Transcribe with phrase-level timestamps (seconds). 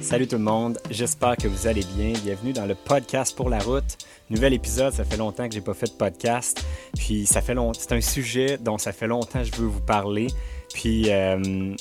[0.00, 2.12] Salut tout le monde, j'espère que vous allez bien.
[2.24, 3.98] Bienvenue dans le podcast pour la route.
[4.30, 6.64] Nouvel épisode, ça fait longtemps que j'ai pas fait de podcast.
[6.96, 9.80] Puis ça fait longtemps, c'est un sujet dont ça fait longtemps que je veux vous
[9.80, 10.28] parler.
[10.72, 11.74] Puis euh,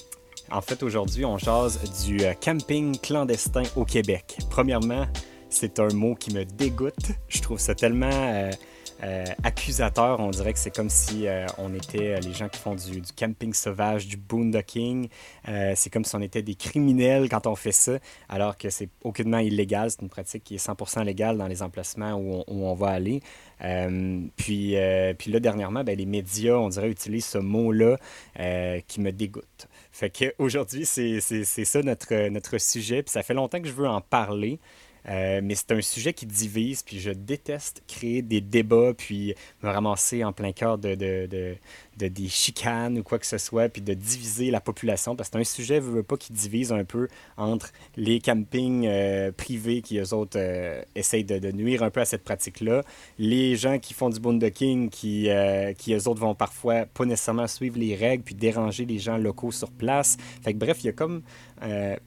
[0.52, 4.38] en fait aujourd'hui, on jase du euh, camping clandestin au Québec.
[4.50, 5.06] Premièrement,
[5.50, 7.12] c'est un mot qui me dégoûte.
[7.28, 8.52] Je trouve ça tellement euh,
[9.04, 10.20] euh, accusateur.
[10.20, 13.02] On dirait que c'est comme si euh, on était euh, les gens qui font du,
[13.16, 15.08] camping sauvage, du boondocking.
[15.76, 19.38] c'est comme si on était des criminels quand on fait ça, alors que c'est aucunement
[19.38, 19.92] illégal.
[19.92, 22.88] C'est une pratique qui est 100% légale dans les emplacements où on, où on va
[22.90, 23.22] aller.
[24.36, 24.76] puis,
[25.18, 27.98] puis là, dernièrement, ben, les médias, on dirait, utilisent ce mot-là
[28.88, 29.68] qui me dégoûte.
[29.92, 33.04] Fait qu'aujourd'hui, c'est ça notre, notre sujet.
[33.04, 34.60] Puis ça fait longtemps que je veux en parler.
[35.10, 39.34] Euh, mais c'est un sujet qui divise, puis je déteste créer des débats, puis
[39.64, 41.56] me ramasser en plein cœur de, de, de,
[41.98, 45.34] de, des chicanes ou quoi que ce soit, puis de diviser la population, parce que
[45.34, 47.08] c'est un sujet, pas, qui divise un peu
[47.38, 52.06] entre les campings euh, privés qui, eux autres, euh, essayent de, nuire un peu à
[52.06, 52.84] cette pratique-là,
[53.18, 55.30] les gens qui font du boondocking, qui,
[55.78, 59.52] qui, eux autres, vont parfois pas nécessairement suivre les règles, puis déranger les gens locaux
[59.52, 60.18] sur place.
[60.44, 61.22] Fait que bref, il y a comme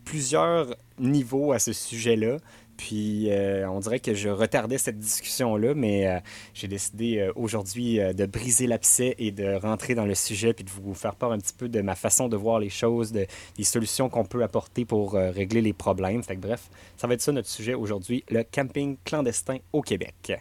[0.05, 2.37] plusieurs niveaux à ce sujet-là.
[2.81, 6.19] Puis euh, on dirait que je retardais cette discussion-là, mais euh,
[6.55, 10.71] j'ai décidé euh, aujourd'hui de briser l'abcès et de rentrer dans le sujet, puis de
[10.71, 13.27] vous faire part un petit peu de ma façon de voir les choses, de,
[13.59, 16.23] des solutions qu'on peut apporter pour régler les problèmes.
[16.23, 20.33] Fait que bref, ça va être ça notre sujet aujourd'hui, le camping clandestin au Québec.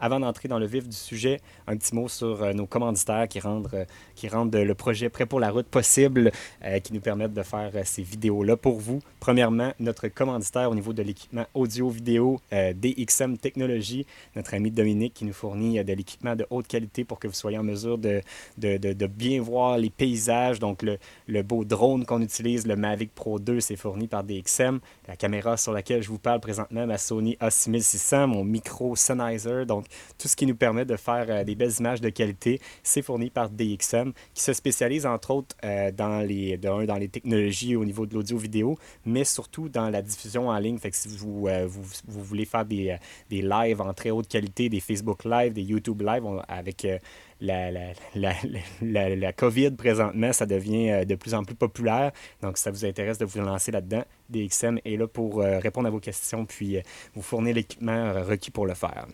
[0.00, 3.40] Avant d'entrer dans le vif du sujet, un petit mot sur euh, nos commanditaires qui
[3.40, 6.30] rendent, euh, qui rendent le projet Prêt pour la route possible,
[6.64, 9.00] euh, qui nous permettent de faire ces vidéos-là pour vous.
[9.18, 15.32] Premièrement, notre commanditaire au niveau de l'équipement audio-vidéo, DXM Technologies, notre ami Dominique qui nous
[15.32, 18.20] fournit de l'équipement de haute qualité pour que vous soyez en mesure de,
[18.58, 20.58] de, de, de bien voir les paysages.
[20.58, 24.78] Donc, le, le beau drone qu'on utilise, le Mavic Pro 2, c'est fourni par DXM.
[25.08, 29.64] La caméra sur laquelle je vous parle présentement, ma Sony A6600, mon micro Sennheiser.
[29.66, 29.87] Donc,
[30.18, 33.30] tout ce qui nous permet de faire euh, des belles images de qualité, c'est fourni
[33.30, 38.06] par DXM, qui se spécialise entre autres euh, dans, les, dans les technologies au niveau
[38.06, 40.78] de l'audio-vidéo, mais surtout dans la diffusion en ligne.
[40.78, 42.96] Fait si vous, euh, vous, vous, voulez faire des,
[43.30, 46.86] des lives en très haute qualité, des Facebook Live, des YouTube Live, avec
[47.40, 48.34] la, la, la,
[48.82, 52.12] la, la COVID présentement, ça devient de plus en plus populaire.
[52.42, 55.90] Donc, si ça vous intéresse de vous lancer là-dedans, DXM est là pour répondre à
[55.90, 56.78] vos questions puis
[57.14, 59.06] vous fournir l'équipement requis pour le faire.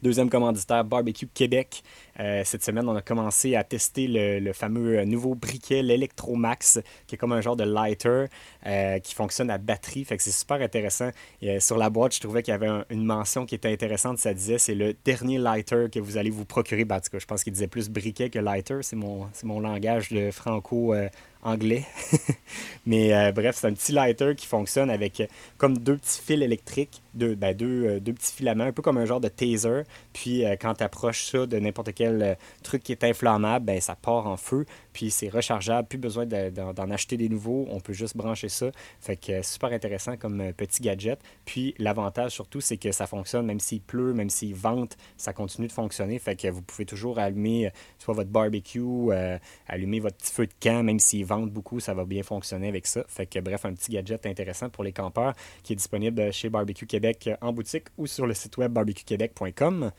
[0.00, 1.82] Deuxième commanditaire, Barbecue Québec.
[2.20, 6.78] Euh, cette semaine, on a commencé à tester le, fameux nouveau briquet, l'Electromax,
[7.08, 8.26] qui est comme un genre de lighter
[8.66, 10.04] euh, qui fonctionne à batterie.
[10.04, 11.10] Fait que c'est super intéressant.
[11.42, 14.18] Euh, sur la boîte, je trouvais qu'il y avait un, une mention qui était intéressante.
[14.18, 16.84] Ça disait c'est le dernier lighter que vous allez vous procurer.
[16.84, 18.78] Ben, en je pense qu'il disait plus briquet que lighter.
[18.82, 20.94] C'est mon, mon langage de franco
[21.42, 21.84] anglais.
[22.86, 25.26] Mais euh, bref, c'est un petit lighter qui fonctionne avec euh,
[25.58, 28.98] comme deux petits fils électriques, deux, ben, deux, euh, deux petits filaments, un peu comme
[28.98, 29.82] un genre de taser.
[30.12, 34.26] Puis quand tu approches ça de n'importe quel truc qui est inflammable, ben, ça part
[34.26, 34.66] en feu.
[34.98, 37.68] Puis c'est rechargeable, plus besoin d'en de, de, acheter des nouveaux.
[37.70, 38.72] On peut juste brancher ça.
[38.98, 41.20] Fait que super intéressant comme petit gadget.
[41.44, 45.68] Puis l'avantage surtout, c'est que ça fonctionne même s'il pleut, même s'il vente, ça continue
[45.68, 46.18] de fonctionner.
[46.18, 47.70] Fait que vous pouvez toujours allumer
[48.00, 49.38] soit votre barbecue, euh,
[49.68, 52.88] allumer votre petit feu de camp, même s'il vente beaucoup, ça va bien fonctionner avec
[52.88, 53.04] ça.
[53.06, 56.86] Fait que bref, un petit gadget intéressant pour les campeurs qui est disponible chez Barbecue
[56.86, 59.92] Québec en boutique ou sur le site web barbecuequebec.com.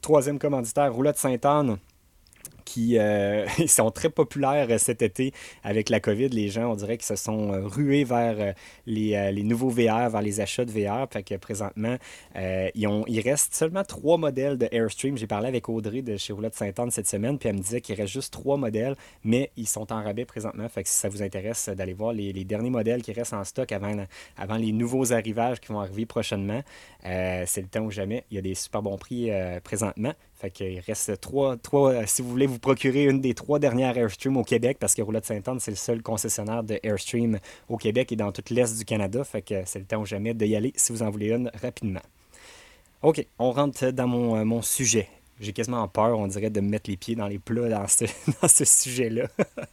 [0.00, 1.78] Troisième commanditaire, Roulotte Sainte-Anne
[2.64, 5.32] qui euh, sont très populaires euh, cet été
[5.62, 6.28] avec la COVID.
[6.28, 8.54] Les gens, on dirait qu'ils se sont euh, rués vers
[8.86, 11.06] les, nouveaux VR, vers les achats de VR.
[11.10, 11.96] Fait que présentement,
[12.34, 15.16] ils ont, il reste seulement trois modèles de Airstream.
[15.16, 17.94] J'ai parlé avec Audrey de chez Roulotte Sainte-Anne cette semaine, puis elle me disait qu'il
[17.94, 20.68] reste juste trois modèles, mais ils sont en rabais présentement.
[20.68, 23.70] Fait que si ça vous intéresse d'aller voir les, derniers modèles qui restent en stock
[23.72, 26.62] avant, les nouveaux arrivages qui vont arriver prochainement,
[27.02, 28.24] c'est le temps ou jamais.
[28.30, 29.30] Il y a des super bons prix
[29.62, 30.12] présentement.
[30.44, 34.36] Fait qu'il reste trois, trois, si vous voulez vous procurer une des trois dernières Airstream
[34.36, 37.38] au Québec, parce que Roulotte Sainte-Anne, c'est le seul concessionnaire de Airstream
[37.70, 39.24] au Québec et dans tout l'Est du Canada.
[39.24, 42.02] Fait que c'est le temps ou jamais d'y aller si vous en voulez une rapidement.
[43.00, 45.08] OK, on rentre dans mon, euh, mon sujet.
[45.40, 48.04] J'ai quasiment peur, on dirait, de me mettre les pieds dans les plats dans ce,
[48.42, 49.28] dans ce sujet-là.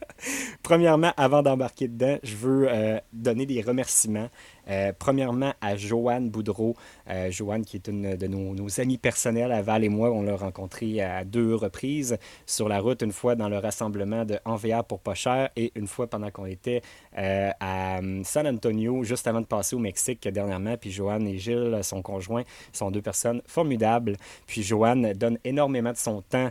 [0.62, 4.30] Premièrement, avant d'embarquer dedans, je veux euh, donner des remerciements
[4.68, 6.76] euh, premièrement, à Joanne Boudreau.
[7.08, 10.36] Euh, Joanne, qui est une de nos, nos amies personnelles, Val et moi, on l'a
[10.36, 15.00] rencontrée à deux reprises sur la route, une fois dans le rassemblement de Envia pour
[15.00, 16.82] pas cher et une fois pendant qu'on était
[17.18, 20.76] euh, à San Antonio, juste avant de passer au Mexique dernièrement.
[20.76, 22.42] Puis Joanne et Gilles, son conjoint,
[22.72, 24.16] sont deux personnes formidables.
[24.46, 26.50] Puis Joanne donne énormément de son temps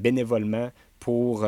[0.00, 0.70] bénévolement
[1.04, 1.46] pour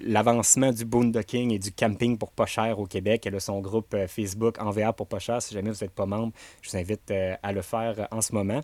[0.00, 3.26] l'avancement du boondocking et du camping pour pas cher au Québec.
[3.26, 5.42] Elle a son groupe Facebook Envers pour pas cher.
[5.42, 6.32] Si jamais vous n'êtes pas membre,
[6.62, 7.12] je vous invite
[7.42, 8.62] à le faire en ce moment.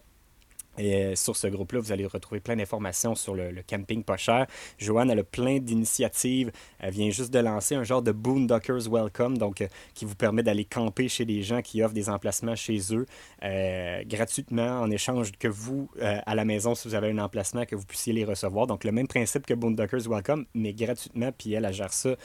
[0.79, 4.47] Et euh, sur ce groupe-là, vous allez retrouver plein d'informations sur le, camping pas cher.
[4.79, 6.51] Joanne, elle a plein d'initiatives.
[6.79, 10.43] Elle vient juste de lancer un genre de Boondockers Welcome, donc euh, qui vous permet
[10.43, 13.07] d'aller camper chez des gens qui offrent des emplacements chez eux
[13.43, 17.77] euh, gratuitement en échange que vous, à la maison, si vous avez un emplacement, que
[17.77, 18.67] vous puissiez les recevoir.
[18.67, 22.17] Donc le même principe que Boondockers Welcome, mais gratuitement, puis elle, elle gère ça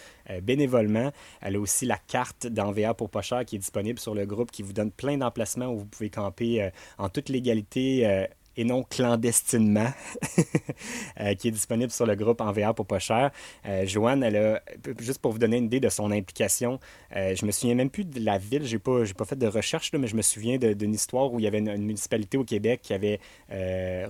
[0.42, 1.12] bénévolement.
[1.42, 4.52] Elle a aussi la carte d'enVA pour pas cher qui est disponible sur le groupe
[4.52, 8.28] qui vous donne plein d'emplacements où vous pouvez camper en toute légalité
[8.60, 9.88] et non clandestinement,
[11.22, 13.32] euh, qui est disponible sur le groupe en VR pour pas cher.
[13.66, 14.62] Euh, Joanne, elle a,
[15.00, 16.78] juste pour vous donner une idée de son implication,
[17.16, 19.94] euh, je me souviens même plus de la ville, j'ai pas, pas fait de recherche,
[19.94, 22.94] mais je me souviens d'une histoire où il y avait une, municipalité au Québec qui
[22.94, 23.20] avait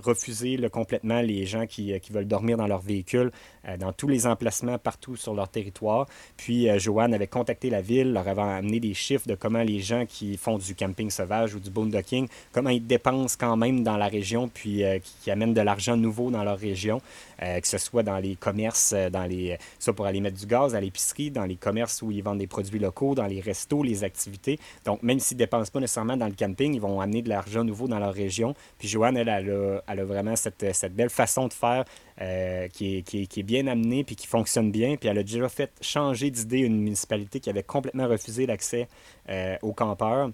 [0.02, 3.30] refusé complètement les gens qui, qui, veulent dormir dans leur véhicule
[3.78, 6.06] dans tous les emplacements partout sur leur territoire.
[6.36, 10.06] Puis Joanne avait contacté la ville, leur avait amené des chiffres de comment les gens
[10.06, 14.08] qui font du camping sauvage ou du boondocking, comment ils dépensent quand même dans la
[14.08, 17.00] région puis euh, qui, amènent de l'argent nouveau dans leur région,
[17.42, 20.46] euh, que ce soit dans les commerces, euh, dans les, ça pour aller mettre du
[20.46, 23.82] gaz à l'épicerie, dans les commerces où ils vendent des produits locaux, dans les restos,
[23.82, 24.58] les activités.
[24.84, 27.64] Donc, même s'ils ne dépensent pas nécessairement dans le camping, ils vont amener de l'argent
[27.64, 28.54] nouveau dans leur région.
[28.78, 30.64] Puis Joanne, elle, elle, a, vraiment cette,
[30.94, 31.84] belle façon de faire
[32.72, 34.96] qui, est, qui, est, bien amenée puis qui fonctionne bien.
[34.96, 38.88] Puis elle a déjà fait changer d'idée une municipalité qui avait complètement refusé l'accès
[39.62, 40.30] aux campeurs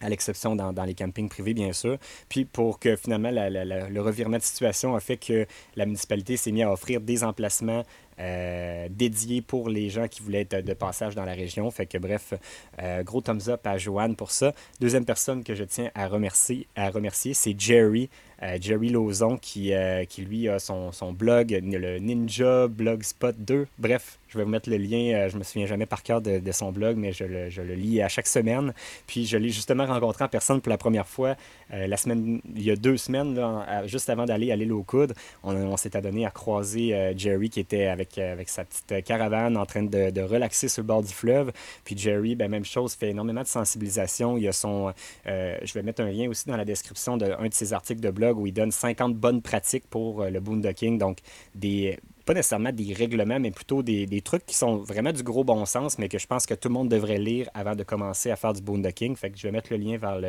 [0.00, 1.98] à l'exception dans, les campings privés, bien sûr.
[2.28, 6.64] Puis pour que finalement le revirement de situation a fait que la municipalité s'est mise
[6.64, 7.84] à offrir des emplacements
[8.20, 11.70] euh, dédiés pour les gens qui voulaient être de passage dans la région.
[11.70, 12.34] Fait que bref,
[12.82, 14.52] euh, gros thumbs up à Joanne pour ça.
[14.78, 18.10] Deuxième personne que je tiens à remercier, à remercier c'est Jerry.
[18.42, 19.72] Euh, Jerry Lozon qui,
[20.18, 23.66] lui a son, son, blog, le Ninja Blogspot 2.
[23.78, 25.12] Bref, je vais vous mettre le lien.
[25.14, 28.08] Euh, je me souviens jamais par cœur de, son blog, mais je le, lis à
[28.08, 28.72] chaque semaine.
[29.06, 31.36] Puis je l'ai justement rencontré en personne pour la première fois
[31.72, 33.38] euh, la semaine, il y a deux semaines,
[33.86, 35.14] juste avant d'aller à l'île aux coudes.
[35.42, 39.66] On, s'est adonné à croiser euh, Jerry qui était avec, avec sa petite caravane en
[39.66, 41.52] train de, relaxer sur le bord du fleuve.
[41.84, 44.36] Puis Jerry, ben, même chose, fait énormément de sensibilisation.
[44.36, 44.92] Il y a son.
[45.26, 48.10] je vais mettre un lien aussi dans la description d'un de, de ses articles de
[48.10, 50.98] blog où il donne 50 bonnes pratiques pour le boondocking.
[50.98, 51.18] Donc,
[51.54, 51.98] des
[52.30, 55.98] pas nécessairement des règlements, mais plutôt des, trucs qui sont vraiment du gros bon sens,
[55.98, 58.52] mais que je pense que tout le monde devrait lire avant de commencer à faire
[58.52, 59.16] du boondocking.
[59.16, 60.20] Fait que je vais mettre le lien vers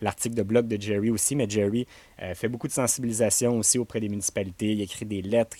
[0.00, 1.86] l'article de blog de Jerry aussi, mais Jerry
[2.20, 4.72] euh, fait beaucoup de sensibilisation aussi auprès des municipalités.
[4.72, 5.58] Il écrit des lettres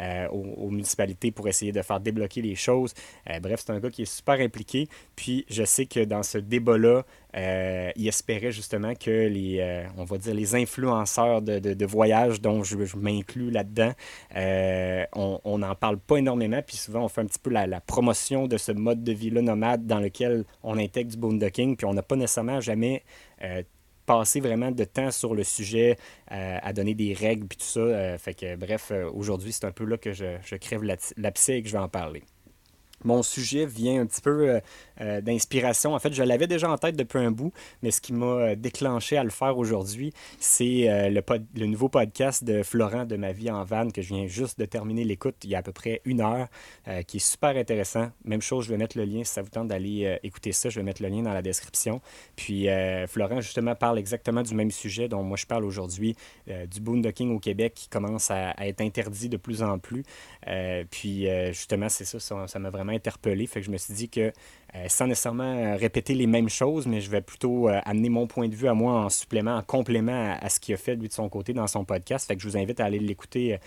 [0.00, 2.94] euh, aux, municipalités pour essayer de faire débloquer les choses.
[3.30, 4.88] Euh, bref, c'est un gars qui est super impliqué.
[5.16, 7.04] Puis je sais que dans ce débat-là,
[7.34, 12.76] il espérait justement que les, on va dire, les influenceurs de, de, voyage, dont je,
[12.96, 13.92] m'inclus là-dedans,
[15.14, 16.60] on n'en parle pas énormément.
[16.66, 19.40] Puis souvent, on fait un petit peu la, la promotion de ce mode de vie-là
[19.40, 21.76] nomade dans lequel on intègre du boondocking.
[21.76, 23.02] Puis on n'a pas nécessairement jamais
[24.06, 25.96] passer vraiment de temps sur le sujet,
[26.30, 27.80] euh, à donner des règles, puis tout ça.
[27.80, 30.82] Euh, fait que, bref, euh, aujourd'hui, c'est un peu là que je, je crève
[31.16, 32.22] l'abcès et que je vais en parler.
[33.04, 34.60] Mon sujet vient un petit peu
[35.02, 35.94] euh, d'inspiration.
[35.94, 37.52] En fait, je l'avais déjà en tête depuis un bout,
[37.82, 42.44] mais ce qui m'a euh, déclenché à le faire aujourd'hui, c'est euh, le, nouveau podcast
[42.44, 45.50] de Florent de Ma vie en van que je viens juste de terminer l'écoute il
[45.50, 46.48] y a à peu près une heure,
[47.06, 48.10] qui est super intéressant.
[48.24, 50.78] Même chose, je vais mettre le lien si ça vous tente d'aller écouter ça, je
[50.78, 52.00] vais mettre le lien dans la description.
[52.36, 52.66] Puis
[53.08, 57.38] Florent, justement, parle exactement du même sujet dont moi je parle aujourd'hui, du boondocking au
[57.38, 60.04] Québec qui commence à, être interdit de plus en plus.
[60.90, 63.46] puis justement, c'est ça, ça m'a vraiment interpellé.
[63.46, 64.32] Fait que je me suis dit que
[64.74, 68.26] euh, sans nécessairement euh, répéter les mêmes choses, mais je vais plutôt euh, amener mon
[68.26, 71.08] point de vue à moi en supplément, en complément à, ce qu'il a fait lui
[71.08, 72.26] de son côté dans son podcast.
[72.26, 73.58] Fait que je vous invite à aller l'écouter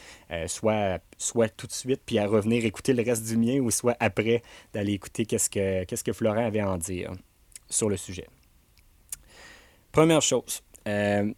[0.47, 3.95] soit, soit tout de suite, puis à revenir écouter le reste du mien, ou soit
[3.99, 4.41] après
[4.73, 7.11] d'aller écouter qu'est-ce que, qu'est-ce que Florent avait à en dire
[7.69, 8.27] sur le sujet.
[9.91, 11.33] Première chose, le,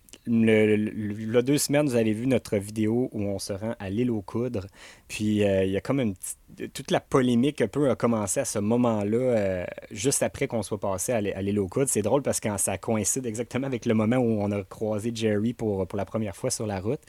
[0.75, 4.21] le, deux semaines, vous avez vu notre vidéo où on se rend à l'île aux
[4.21, 4.67] coudres.
[5.07, 6.37] Puis il y a comme une petite
[6.73, 10.79] toute la polémique un peu a commencé à ce moment-là, euh, juste après qu'on soit
[10.79, 11.87] passé à l'île aux coudes.
[11.87, 15.53] C'est drôle parce que ça coïncide exactement avec le moment où on a croisé Jerry
[15.53, 17.01] pour, pour la première fois sur la route.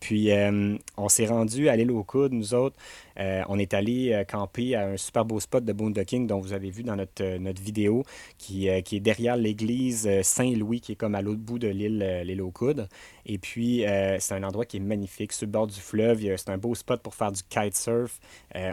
[0.00, 2.76] Puis euh, on s'est rendu à l'île aux coudes, nous autres.
[3.18, 6.70] Euh, on est allé camper à un super beau spot de boondocking dont vous avez
[6.70, 8.04] vu dans notre, notre vidéo,
[8.38, 12.42] qui, qui est derrière l'église Saint-Louis, qui est comme à l'autre bout de l'île, l'île
[12.42, 12.88] aux coudes.
[13.26, 13.84] Et puis,
[14.18, 16.20] c'est un endroit qui est magnifique, sur le bord du fleuve.
[16.36, 18.20] C'est un beau spot pour faire du kitesurf.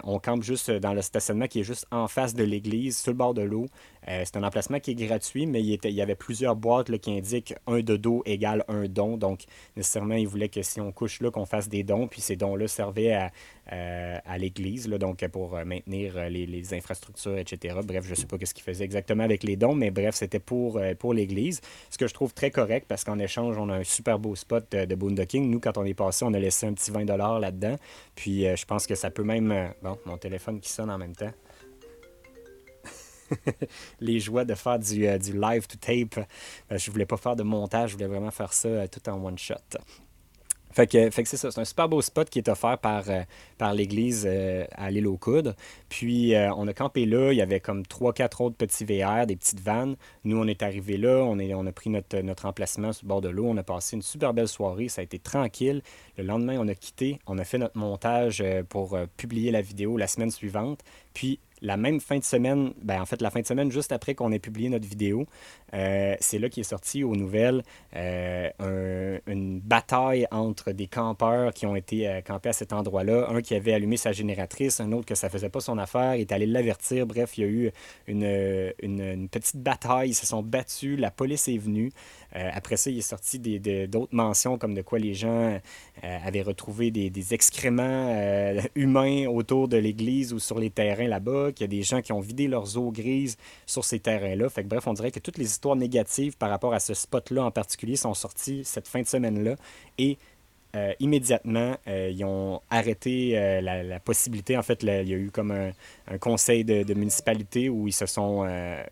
[0.04, 3.18] on campe juste dans le stationnement qui est juste en face de l'église, sur le
[3.18, 3.68] bord de l'eau.
[4.08, 7.54] Euh, c'est un emplacement qui est gratuit, mais il, y avait plusieurs boîtes qui indiquent
[7.68, 9.18] un dodo égale un don.
[9.18, 9.42] Donc,
[9.76, 12.08] nécessairement, ils voulaient que si on couche là, qu'on fasse des dons.
[12.08, 13.32] Puis ces dons-là servaient à,
[13.72, 17.76] euh, l'église, donc pour euh, maintenir les, infrastructures, etc.
[17.84, 20.40] Bref, je ne sais pas ce qu'ils faisaient exactement avec les dons, mais bref, c'était
[20.40, 21.62] pour, pour l'église.
[21.90, 24.66] Ce que je trouve très correct parce qu'en échange, on a un super beau spot
[24.72, 25.50] de, de boondocking.
[25.50, 27.06] Nous, quand on est passé, on a laissé un petit 20
[27.40, 27.76] là-dedans.
[28.16, 29.74] Puis je pense que ça peut même.
[29.82, 31.32] bon, mon téléphone qui sonne en même temps.
[34.00, 36.26] les joies de faire du, euh, live to tape.
[36.70, 39.08] Je euh, je voulais pas faire de montage, je voulais vraiment faire ça euh, tout
[39.10, 39.56] en one shot.
[40.74, 43.04] Fait que, c'est ça, c'est un super beau spot qui est offert par,
[43.58, 44.26] par l'église
[44.72, 45.54] à l'île aux Coudes.
[45.90, 49.36] Puis on a campé là, il y avait comme trois, quatre autres petits VR, des
[49.36, 49.98] petites vannes.
[50.24, 53.28] Nous, on est arrivé là, on a pris notre, notre emplacement sur le bord de
[53.28, 55.82] l'eau, on a passé une super belle soirée, ça a été tranquille.
[56.18, 60.08] Le lendemain, on a quitté, on a fait notre montage pour publier la vidéo la
[60.08, 60.80] semaine suivante.
[61.14, 64.16] Puis la même fin de semaine, ben en fait la fin de semaine juste après
[64.16, 65.26] qu'on ait publié notre vidéo,
[65.74, 67.64] euh, c'est là qu'il est sorti aux nouvelles
[67.96, 73.28] euh, une bataille entre des campeurs qui ont été euh, campés à cet endroit-là.
[73.30, 76.32] Un qui avait allumé sa génératrice, un autre que ça faisait pas son affaire, est
[76.32, 77.06] allé l'avertir.
[77.06, 77.72] Bref, il y a eu
[78.08, 81.92] une, une, petite bataille, ils se sont battus, la police est venue.
[82.34, 85.60] Après ça, il est sorti d'autres mentions comme de quoi les gens
[86.02, 88.16] avaient retrouvé des, des excréments
[88.76, 92.14] humains autour de l'église ou sur les terrains là-bas qu'il y a des gens qui
[92.14, 94.50] ont vidé leurs eaux grises sur ces terrains-là.
[94.50, 97.46] Fait que, bref, on dirait que toutes les histoires négatives par rapport à ce spot-là
[97.46, 99.56] en particulier sont sorties cette fin de semaine-là.
[99.98, 100.18] Et
[100.74, 104.58] euh, immédiatement, euh, ils ont arrêté euh, la, possibilité.
[104.58, 108.48] En fait, il y a eu comme un, conseil de, municipalité où ils se sont,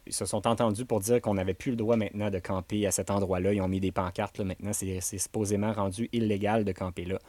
[0.05, 2.91] ils se sont entendus pour dire qu'on n'avait plus le droit maintenant de camper à
[2.91, 3.53] cet endroit-là.
[3.53, 4.38] Ils ont mis des pancartes.
[4.38, 7.19] Là, maintenant, c'est supposément rendu illégal de camper là.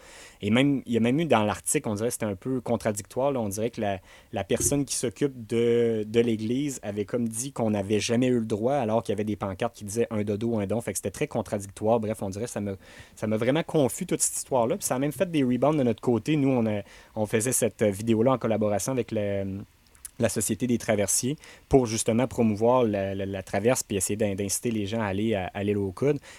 [0.43, 2.61] Et même, il y a même eu dans l'article, on dirait que c'était un peu
[2.61, 3.33] contradictoire.
[3.37, 8.01] on dirait que la, personne qui s'occupe de, de l'Église avait comme dit qu'on n'avait
[8.01, 10.67] jamais eu le droit alors qu'il y avait des pancartes qui disaient un dodo, un
[10.67, 10.81] don.
[10.81, 12.01] Fait que c'était très contradictoire.
[12.01, 12.61] Bref, on dirait que ça
[13.27, 14.77] m'a vraiment confus toute cette histoire-là.
[14.77, 16.37] Puis ça a même fait des rebounds de notre côté.
[16.37, 16.83] Nous, on, a,
[17.15, 21.37] on faisait cette vidéo-là en collaboration avec la Société des traversiers
[21.69, 25.95] pour justement promouvoir la, traverse puis essayer d'inciter les gens à aller à, l'île aux.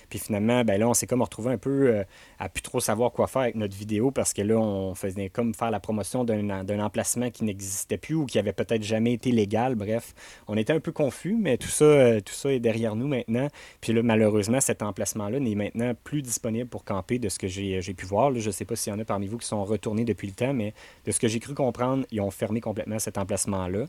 [0.10, 2.04] Puis finalement, ben là, on s'est comme retrouvé un peu euh,
[2.42, 5.54] à plus trop savoir quoi faire avec notre vidéo parce que là, on faisait comme
[5.54, 9.76] faire la promotion d'un emplacement qui n'existait plus ou qui avait peut-être jamais été légal.
[9.76, 10.16] Bref,
[10.48, 13.48] on était un peu confus, mais tout ça, euh, tout ça est derrière nous maintenant.
[13.80, 17.94] Puis là, malheureusement, cet emplacement-là n'est maintenant plus disponible pour camper de ce que j'ai
[17.94, 18.34] pu voir.
[18.34, 20.34] je ne sais pas s'il y en a parmi vous qui sont retournés depuis le
[20.34, 20.74] temps, mais
[21.06, 23.86] de ce que j'ai cru comprendre, ils ont fermé complètement cet emplacement-là là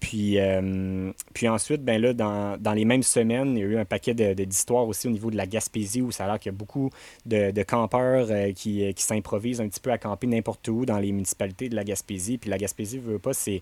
[0.00, 3.78] puis, euh, puis ensuite, ben là, dans, dans, les mêmes semaines, il y a eu
[3.78, 6.54] un paquet d'histoires aussi au niveau de la Gaspésie où ça a l'air qu'il y
[6.54, 6.90] a beaucoup
[7.26, 10.86] de, de campeurs euh, qui, euh, qui s'improvisent un petit peu à camper n'importe où
[10.86, 12.38] dans les municipalités de la Gaspésie.
[12.38, 13.60] Puis la Gaspésie, veut pas, c'est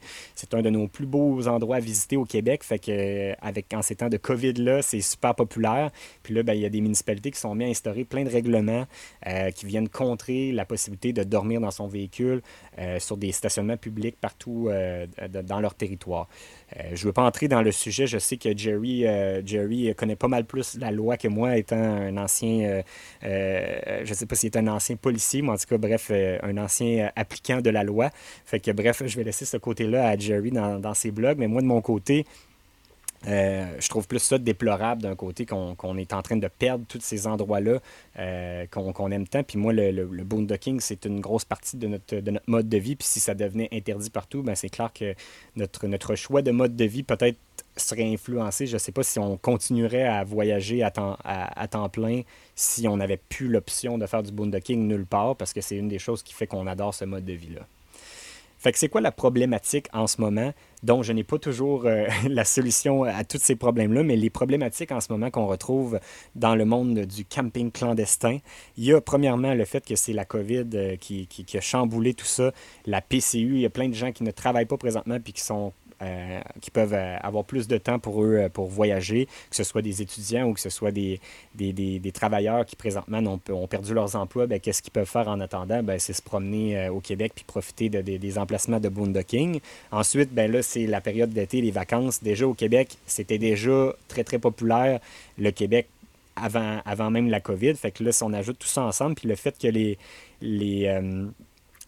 [0.53, 2.63] un de nos plus beaux endroits à visiter au Québec.
[2.63, 5.91] Fait que avec en ces temps de COVID-là, c'est super populaire.
[6.23, 8.31] Puis là, ben, il y a des municipalités qui sont mis à instaurer plein de
[8.31, 8.87] règlements
[9.55, 12.43] qui viennent contrer la possibilité de dormir dans son véhicule
[12.99, 14.71] sur des stationnements publics partout
[15.45, 16.28] dans leur territoire.
[16.77, 18.07] Euh, je ne veux pas entrer dans le sujet.
[18.07, 21.77] Je sais que Jerry, euh, Jerry connaît pas mal plus la loi que moi, étant
[21.77, 22.83] un ancien,
[23.25, 26.57] euh, je ne sais pas s'il un ancien policier, mais en tout cas, bref, un
[26.59, 28.11] ancien appliquant de la loi.
[28.45, 31.39] Fait que, bref, je vais laisser ce côté-là à Jerry dans ses blogs.
[31.39, 32.25] Mais moi, de mon côté,
[33.27, 37.01] euh, je trouve plus ça déplorable d'un côté qu'on est en train de perdre tous
[37.01, 37.81] ces endroits-là
[38.19, 39.43] euh, qu'on aime tant.
[39.43, 42.79] Puis moi, le, le, boondocking, c'est une grosse partie de notre, de notre mode de
[42.79, 42.95] vie.
[42.95, 45.15] Puis si ça devenait interdit partout, ben c'est clair que
[45.57, 47.39] notre, choix de mode de vie peut-être
[47.77, 48.67] serait influencé.
[48.67, 52.23] Je ne sais pas si on continuerait à voyager à temps, à, temps plein
[52.55, 55.89] si on n'avait plus l'option de faire du boondocking nulle part, parce que c'est une
[55.89, 57.67] des choses qui fait qu'on adore ce mode de vie-là.
[58.59, 60.53] Fait que c'est quoi la problématique en ce moment?
[60.83, 64.93] dont je n'ai pas toujours euh, la solution à tous ces problèmes-là, mais les problématiques
[64.93, 65.99] en ce moment qu'on retrouve
[66.35, 68.39] dans le monde du camping clandestin,
[68.77, 72.15] il y a premièrement le fait que c'est la COVID euh, qui, qui, a chamboulé
[72.15, 72.53] tout ça,
[72.87, 75.43] la PCU, il y a plein de gens qui ne travaillent pas présentement puis qui
[75.43, 79.57] sont euh, qui peuvent euh, avoir plus de temps pour eux euh, pour voyager, que
[79.57, 81.21] ce soit des étudiants ou que ce soit des,
[81.57, 85.83] des, travailleurs qui présentement ont, perdu leurs emplois, ben, qu'est-ce qu'ils peuvent faire en attendant?
[85.83, 89.59] Ben, c'est se promener au Québec puis profiter de, des emplacements de boondocking.
[89.91, 92.23] Ensuite, ben, là, c'est la période d'été, les vacances.
[92.23, 95.01] Déjà au Québec, c'était déjà très, très populaire.
[95.37, 95.89] Le Québec
[96.37, 97.75] avant, avant même la COVID.
[97.75, 99.99] Fait que là, si on ajoute tout ça ensemble, puis le fait que les,
[100.41, 100.87] les,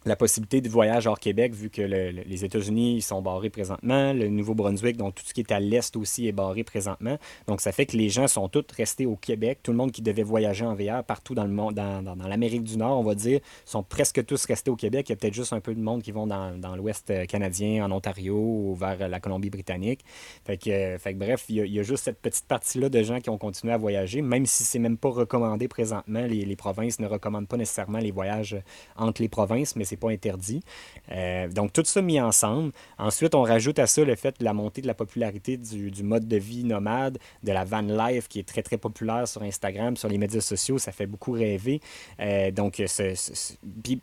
[0.07, 4.97] la possibilité de voyage hors Québec, vu que les États-Unis sont barrés présentement, le Nouveau-Brunswick,
[4.97, 7.19] donc tout ce qui est à l'est aussi est barré présentement.
[7.47, 9.59] Donc ça fait que les gens sont tous restés au Québec.
[9.63, 12.65] Tout le monde qui devait voyager en VR partout dans le monde, dans, dans, l'Amérique
[12.65, 15.09] du Nord, on va dire, sont presque tous restés au Québec.
[15.09, 17.27] Il y a peut-être juste un peu de monde qui vont dans, dans l'Ouest euh,
[17.27, 20.01] canadien, en Ontario ou vers la Colombie-Britannique.
[20.45, 23.29] Fait que, fait que bref, il y, a, juste cette petite partie-là de gens qui
[23.29, 26.23] ont continué à voyager, même si c'est même pas recommandé présentement.
[26.23, 28.57] Les, les provinces ne recommandent pas nécessairement les voyages
[28.97, 30.63] entre les provinces, mais c'est pas interdit.
[31.11, 32.73] Euh, donc, tout ça mis ensemble.
[32.99, 36.29] Ensuite, on rajoute à ça le fait de la montée de la popularité du, mode
[36.29, 40.09] de vie nomade, de la van life qui est très, très populaire sur Instagram, sur
[40.09, 40.79] les médias sociaux.
[40.79, 41.81] Ça fait beaucoup rêver.
[42.21, 42.83] Euh, donc,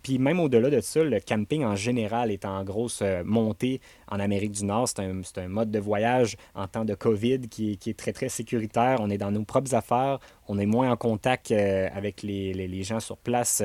[0.02, 4.20] puis, même au-delà de ça, le camping en général est en grosse euh, montée en
[4.20, 4.88] Amérique du Nord.
[4.88, 8.28] C'est un, un, mode de voyage en temps de COVID qui, qui, est très, très
[8.28, 8.98] sécuritaire.
[9.00, 10.18] On est dans nos propres affaires.
[10.48, 13.62] On est moins en contact avec les, les, gens sur place.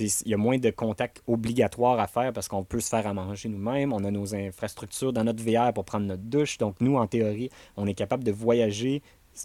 [0.00, 3.14] il y a moins de contact obligatoire à faire parce qu'on peut se faire à
[3.14, 3.92] manger nous-mêmes.
[3.92, 6.58] On a nos infrastructures dans notre VR pour prendre notre douche.
[6.58, 9.02] Donc, nous, en théorie, on est capable de voyager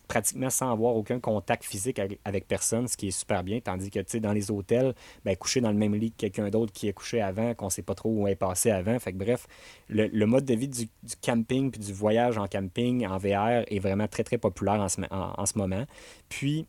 [0.08, 3.60] pratiquement sans avoir aucun contact physique avec, personne, ce qui est super bien.
[3.60, 4.94] Tandis que, tu sais, dans les hôtels,
[5.26, 7.72] ben, coucher dans le même lit que quelqu'un d'autre qui est couché avant, qu'on ne
[7.72, 8.98] sait pas trop où est passé avant.
[9.00, 9.48] Fait que, bref,
[9.88, 10.88] le, mode de vie du,
[11.22, 15.02] camping puis du voyage en camping en VR est vraiment très, très populaire en ce,
[15.12, 15.86] en ce moment.
[16.30, 16.68] Puis,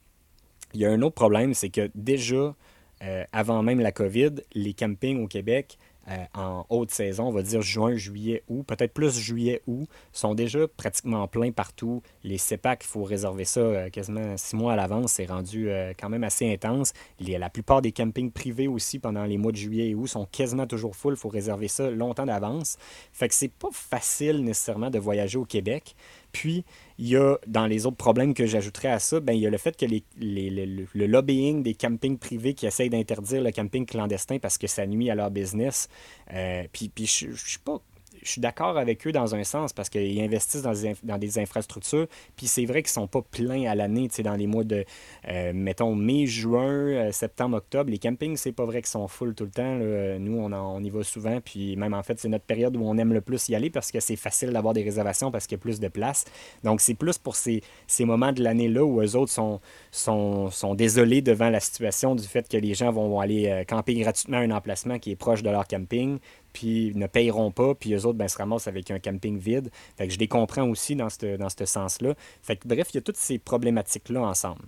[0.75, 2.55] il y a un autre problème, c'est que déjà,
[3.03, 7.43] euh, avant même la COVID, les campings au Québec, euh, en haute saison, on va
[7.43, 12.03] dire juin, juillet, août, peut-être plus juillet, août, sont déjà pratiquement pleins partout.
[12.25, 15.13] Les CEPAC, il faut réserver ça euh, quasiment six mois à l'avance.
[15.13, 16.93] C'est rendu quand même assez intense.
[17.21, 20.67] la plupart des campings privés aussi, pendant les mois de juillet et août, sont quasiment
[20.67, 21.15] toujours full.
[21.15, 22.77] Il faut réserver ça longtemps d'avance.
[23.13, 25.95] Fait que c'est pas facile nécessairement de voyager au Québec.
[26.33, 26.65] Puis,
[26.99, 29.51] il y a, dans les autres problèmes que j'ajouterais à ça, ben, il y a
[29.51, 34.39] le fait que les, le, lobbying des campings privés qui essayent d'interdire le camping clandestin
[34.39, 35.89] parce que ça nuit à leur business.
[36.33, 37.81] Euh, puis, je ne suis pas
[38.23, 42.07] je suis d'accord avec eux dans un sens parce qu'ils investissent dans des, infrastructures.
[42.37, 44.85] Puis c'est vrai qu'ils ne sont pas pleins à l'année, dans les mois de,
[45.29, 47.91] euh, mettons, mai, juin, euh, septembre, octobre.
[47.91, 49.77] Les campings, c'est pas vrai qu'ils sont full tout le temps.
[50.19, 51.41] Nous, on, y va souvent.
[51.41, 53.91] Puis même, en fait, c'est notre période où on aime le plus y aller parce
[53.91, 56.25] que c'est facile d'avoir des réservations parce qu'il y a plus de place.
[56.65, 57.63] Donc, c'est plus pour ces,
[58.01, 59.61] moments de l'année-là où eux autres sont,
[59.91, 63.95] sont, désolés devant la situation du fait que les gens vont, vont aller euh, camper
[63.95, 66.19] gratuitement à un emplacement qui est proche de leur camping
[66.53, 69.71] puis ne payeront pas, puis eux autres ben, se ramassent avec un camping vide.
[69.97, 72.15] Fait je les comprends aussi dans ce dans sens-là.
[72.43, 74.63] Fait bref, il y a toutes ces problématiques-là ensemble.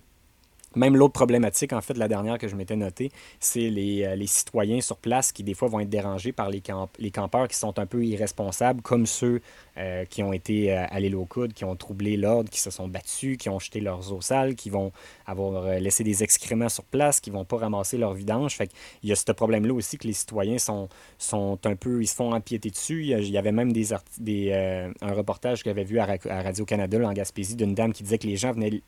[0.76, 4.26] Même l'autre problématique, en fait, la dernière que je m'étais notée, c'est les, euh, les,
[4.26, 6.62] citoyens sur place qui, des fois, vont être dérangés par les,
[6.98, 9.40] les campeurs qui sont un peu irresponsables, comme ceux
[9.76, 12.70] euh, qui ont été euh, à l'île aux coudes, qui ont troublé l'ordre, qui se
[12.70, 14.92] sont battus, qui ont jeté leurs eaux sales, qui vont
[15.26, 18.56] avoir laissé des excréments sur place, qui vont pas ramasser leur vidange.
[18.56, 18.70] Fait
[19.02, 22.14] il y a ce problème-là aussi que les citoyens sont, sont un peu, ils se
[22.14, 23.04] font empiéter dessus.
[23.04, 24.52] Il y avait même des, des
[25.00, 28.36] un reportage que j'avais vu à, Radio-Canada, en Gaspésie, d'une dame qui disait que les
[28.36, 28.82] gens venaient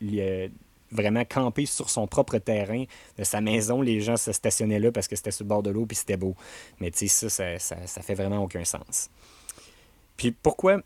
[0.95, 2.85] vraiment camper sur son propre terrain
[3.17, 3.81] de sa maison.
[3.81, 6.17] Les gens se stationnaient là parce que c'était sur le bord de l'eau puis c'était
[6.17, 6.35] beau.
[6.79, 9.09] Mais tu sais, ça ça, ça, fait vraiment aucun sens.
[10.17, 10.81] Puis pourquoi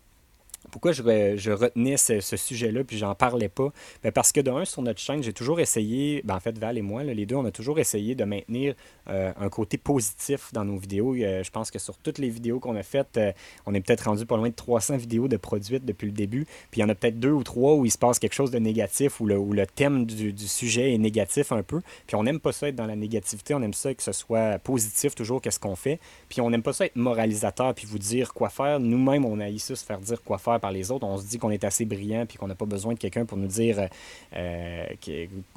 [0.70, 1.02] pourquoi je,
[1.50, 3.72] retenais ce, sujet-là puis j'en parlais pas?
[4.02, 6.82] Ben, parce que d'un, sur notre chaîne, j'ai toujours essayé, ben en fait Val et
[6.82, 8.74] moi, les deux, on a toujours essayé de maintenir
[9.08, 11.14] euh, un côté positif dans nos vidéos.
[11.14, 13.32] Euh, je pense que sur toutes les vidéos qu'on a faites, euh,
[13.64, 16.44] on est peut-être rendu pas loin de 300 vidéos de produites depuis le début.
[16.70, 18.50] Puis il y en a peut-être deux ou trois où il se passe quelque chose
[18.50, 21.80] de négatif, où le, le thème du, sujet est négatif un peu.
[22.06, 24.58] Puis on n'aime pas ça être dans la négativité, on aime ça que ce soit
[24.58, 26.00] positif toujours, qu'est-ce qu'on fait.
[26.28, 28.78] Puis on n'aime pas ça être moralisateur, puis vous dire quoi faire.
[28.78, 31.06] Nous-mêmes, on a ici se faire dire quoi faire par les autres.
[31.06, 33.38] On se dit qu'on est assez brillant puis qu'on n'a pas besoin de quelqu'un pour
[33.38, 33.88] nous dire
[34.36, 34.84] euh,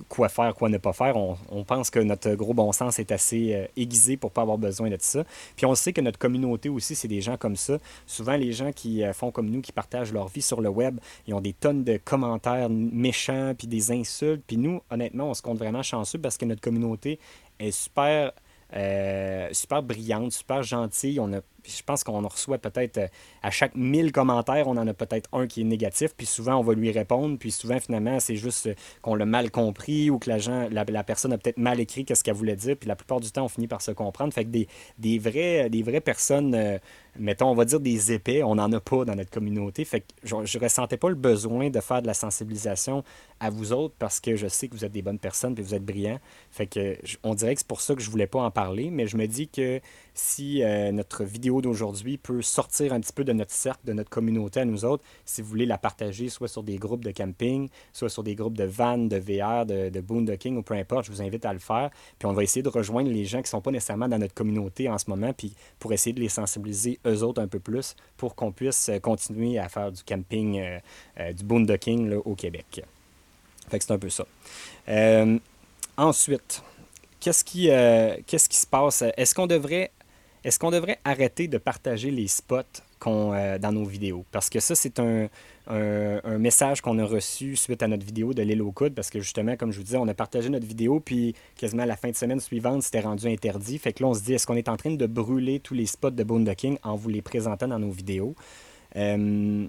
[0.10, 1.16] quoi faire, quoi ne pas faire.
[1.18, 4.90] On, pense que notre gros bon sens est assez euh, aiguisé pour pas avoir besoin
[4.90, 5.24] de ça.
[5.56, 7.78] Puis on sait que notre communauté aussi, c'est des gens comme ça.
[8.06, 11.00] Souvent, les gens qui euh, font comme nous, qui partagent leur vie sur le web,
[11.28, 14.44] ils ont des tonnes de commentaires méchants puis des insultes.
[14.46, 17.20] Puis nous, honnêtement, on se compte vraiment chanceux parce que notre communauté
[17.60, 18.34] est super
[19.52, 21.20] super brillante, super gentille.
[21.20, 23.08] On a je pense qu'on en reçoit peut-être euh,
[23.42, 26.64] à chaque 1000 commentaires, on en a peut-être un qui est négatif, puis souvent on
[26.64, 30.30] va lui répondre, puis souvent finalement c'est juste euh, qu'on l'a mal compris ou que
[30.30, 33.46] la, personne a peut-être mal écrit qu'est-ce qu'elle voulait dire, puis la plupart du temps
[33.46, 34.34] on finit par se comprendre.
[34.34, 36.78] Fait que des, des, des vraies personnes, euh,
[37.18, 39.86] mettons, on va dire des épais, on n'en a pas dans notre communauté.
[39.86, 43.04] Fait que je ne ressentais pas le besoin de faire de la sensibilisation
[43.40, 45.76] à vous autres parce que je sais que vous êtes des bonnes personnes, puis vous
[45.76, 46.20] êtes brillants.
[46.52, 49.08] Fait que on dirait que c'est pour ça que je voulais pas en parler, mais
[49.08, 49.80] je me dis que
[50.14, 54.62] si notre vidéo d'aujourd'hui peut sortir un petit peu de notre cercle, de notre communauté
[54.62, 58.10] à nous autres, si vous voulez la partager soit sur des groupes de camping, soit
[58.10, 61.22] sur des groupes de vannes, de VR, de, de boondocking ou peu importe, je vous
[61.22, 61.90] invite à le faire.
[62.20, 64.34] Puis on va essayer de rejoindre les gens qui ne sont pas nécessairement dans notre
[64.34, 67.96] communauté en ce moment, puis pour essayer de les sensibiliser eux autres un peu plus
[68.18, 70.80] pour qu'on puisse euh, continuer à faire du camping, euh,
[71.20, 72.84] euh, du boondocking au Québec.
[73.70, 74.26] Fait que c'est un peu ça.
[75.98, 76.62] ensuite,
[77.20, 77.68] qu'est-ce qui,
[78.28, 79.04] qu'est-ce qui se passe?
[79.16, 79.92] Est-ce qu'on devrait
[80.44, 84.26] est-ce qu'on devrait arrêter de partager les spots euh, dans nos vidéos?
[84.32, 85.30] Parce que ça, c'est un,
[86.38, 89.56] message qu'on a reçu suite à notre vidéo de l'île au coude, parce que justement,
[89.56, 92.16] comme je vous disais, on a partagé notre vidéo, puis quasiment à la fin de
[92.16, 93.78] semaine suivante, c'était rendu interdit.
[93.78, 95.86] Fait que là, on se dit, est-ce qu'on est en train de brûler tous les
[95.86, 98.36] spots de boondocking en vous les présentant dans nos vidéos?
[98.98, 99.68] Euh,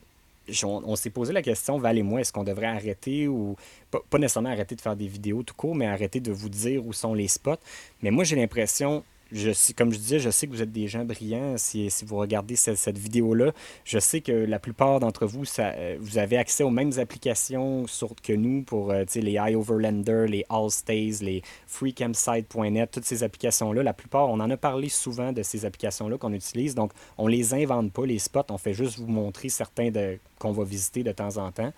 [0.64, 3.56] on, s'est posé la question, Val et moi, est-ce qu'on devrait arrêter ou
[3.90, 6.84] pas, pas, nécessairement arrêter de faire des vidéos tout court, mais arrêter de vous dire
[6.84, 7.56] où sont les spots.
[8.02, 9.04] Mais moi, j'ai l'impression,
[9.34, 11.56] je comme je disais, je sais que vous êtes des gens brillants.
[11.56, 13.52] Si, vous regardez cette, vidéo-là,
[13.84, 17.84] je sais que la plupart d'entre vous, euh, vous avez accès aux mêmes applications
[18.22, 23.82] que nous pour euh, les iOverlander, les Allstays, les freecampsite.net, toutes ces applications-là.
[23.82, 26.74] La plupart, on en a parlé souvent de ces applications-là qu'on utilise.
[26.74, 28.46] Donc, on les invente pas, les spots.
[28.50, 29.90] On fait juste vous montrer certains
[30.38, 31.72] qu'on va visiter de temps en temps.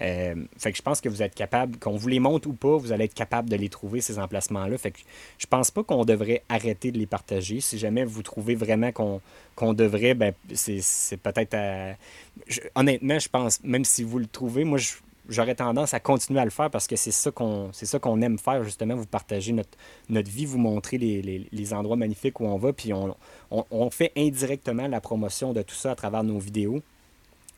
[0.00, 2.76] Euh, fait que je pense que vous êtes capable, qu'on vous les montre ou pas,
[2.76, 4.78] vous allez être capable de les trouver, ces emplacements-là.
[4.78, 5.00] Fait que
[5.38, 7.60] je pense pas qu'on devrait arrêter de les partager.
[7.60, 11.56] Si jamais vous trouvez vraiment qu'on, devrait, ben, c'est, peut-être
[12.74, 14.78] honnêtement, je pense, même si vous le trouvez, moi,
[15.28, 18.20] j'aurais tendance à continuer à le faire parce que c'est ça qu'on c'est ça qu'on
[18.22, 19.70] aime faire justement vous partager notre,
[20.08, 23.14] notre vie vous montrer les, endroits magnifiques où on va puis on,
[23.52, 26.82] on, fait indirectement la promotion de tout ça à travers nos vidéos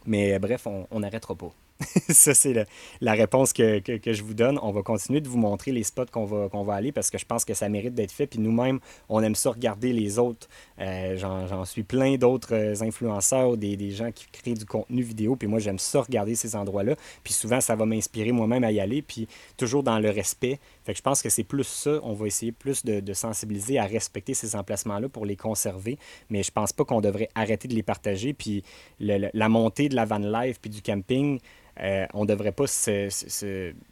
[0.04, 1.54] mais bref, on n'arrêtera pas.
[2.08, 2.66] ça, c'est
[3.00, 4.58] la réponse que, je vous donne.
[4.62, 7.18] On va continuer de vous montrer les spots qu'on va, qu'on va aller parce que
[7.18, 8.26] je pense que ça mérite d'être fait.
[8.26, 10.48] Puis nous-mêmes, on aime ça regarder les autres.
[10.78, 15.34] Euh, j'en suis plein d'autres influenceurs, des, des, gens qui créent du contenu vidéo.
[15.34, 16.94] Puis moi, j'aime ça regarder ces endroits-là.
[17.24, 19.02] Puis souvent, ça va m'inspirer moi-même à y aller.
[19.02, 20.60] Puis toujours dans le respect.
[20.84, 21.98] Fait que je pense que c'est plus ça.
[22.02, 25.98] On va essayer plus de, sensibiliser à respecter ces emplacements-là pour les conserver.
[26.30, 28.32] Mais je pense pas qu'on devrait arrêter de les partager.
[28.32, 28.62] Puis
[29.00, 31.40] la montée de la van life puis du camping,
[31.80, 32.66] euh, on ne devrait pas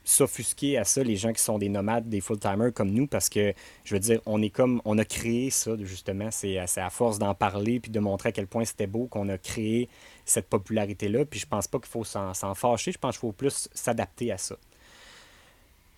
[0.05, 3.53] s'offusquer à ça, les gens qui sont des nomades, des full-timers comme nous, parce que,
[3.85, 7.35] je veux dire, on est comme, on a créé ça, justement, c'est à force d'en
[7.35, 9.89] parler puis de montrer à quel point c'était beau qu'on a créé
[10.25, 13.69] cette popularité-là, puis je pense pas qu'il faut s'en fâcher, je pense qu'il faut plus
[13.75, 14.57] s'adapter à ça.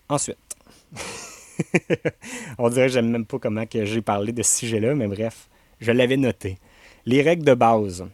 [0.09, 0.37] Ensuite,
[2.57, 5.91] on dirait que j'aime même pas comment j'ai parlé de ce sujet-là, mais bref, je
[5.91, 6.57] l'avais noté.
[7.05, 8.05] Les règles de base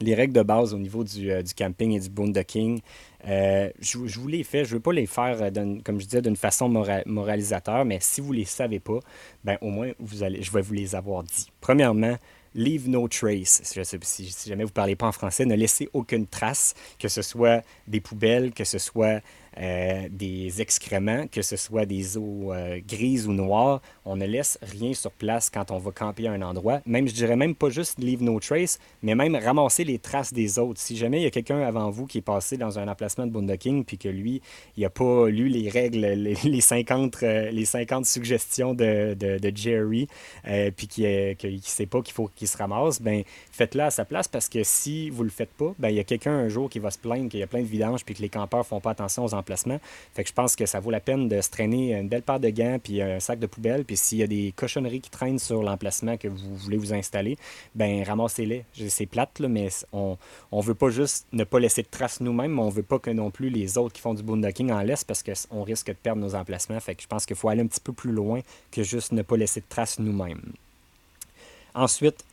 [0.00, 2.80] les règles de base au niveau du, euh, camping et du boondocking,
[3.26, 4.64] euh, je, vous les fais.
[4.64, 6.68] Je ne veux pas les faire, euh, comme je disais, d'une façon
[7.06, 9.00] moralisateur, mais si vous ne les savez pas,
[9.44, 11.50] ben, au moins, je vais vous les avoir dit.
[11.60, 12.16] Premièrement,
[12.54, 13.62] leave no trace.
[13.64, 17.62] Si jamais vous ne parlez pas en français, ne laissez aucune trace, que ce soit
[17.86, 19.20] des poubelles, que ce soit
[19.58, 23.80] euh, des excréments, que ce soit des eaux euh, grises ou noires.
[24.04, 26.80] On ne laisse rien sur place quand on va camper à un endroit.
[26.84, 30.58] Même, je dirais même pas juste leave no trace, mais même ramasser les traces des
[30.58, 30.78] autres.
[30.78, 33.32] Si jamais il y a quelqu'un avant vous qui est passé dans un emplacement de
[33.32, 34.42] boondocking, puis que lui,
[34.76, 40.06] il n'a pas lu les règles, les, 50, euh, les 50 suggestions de, de, Jerry,
[40.76, 44.28] puis qui ne sait pas qu'il faut qu'il se ramasse, ben faites-le à sa place
[44.28, 46.78] parce que si vous le faites pas, ben il y a quelqu'un un jour qui
[46.78, 48.90] va se plaindre qu'il y a plein de vidanges puis que les campeurs font pas
[48.90, 49.34] attention aux
[50.14, 52.40] Fait que je pense que ça vaut la peine de se traîner une belle paire
[52.40, 53.84] de gants puis un sac de poubelle.
[53.84, 57.36] Puis s'il y a des cochonneries qui traînent sur l'emplacement que vous voulez vous installer,
[57.74, 58.64] ben ramassez-les.
[58.88, 60.16] C'est plate, là, mais on
[60.52, 63.10] ne veut pas juste ne pas laisser de traces nous-mêmes, mais on veut pas que
[63.10, 66.20] non plus les autres qui font du boondocking en laissent parce qu'on risque de perdre
[66.20, 66.80] nos emplacements.
[66.80, 69.22] Fait que je pense qu'il faut aller un petit peu plus loin que juste ne
[69.22, 70.52] pas laisser de traces nous-mêmes.
[71.74, 72.24] Ensuite,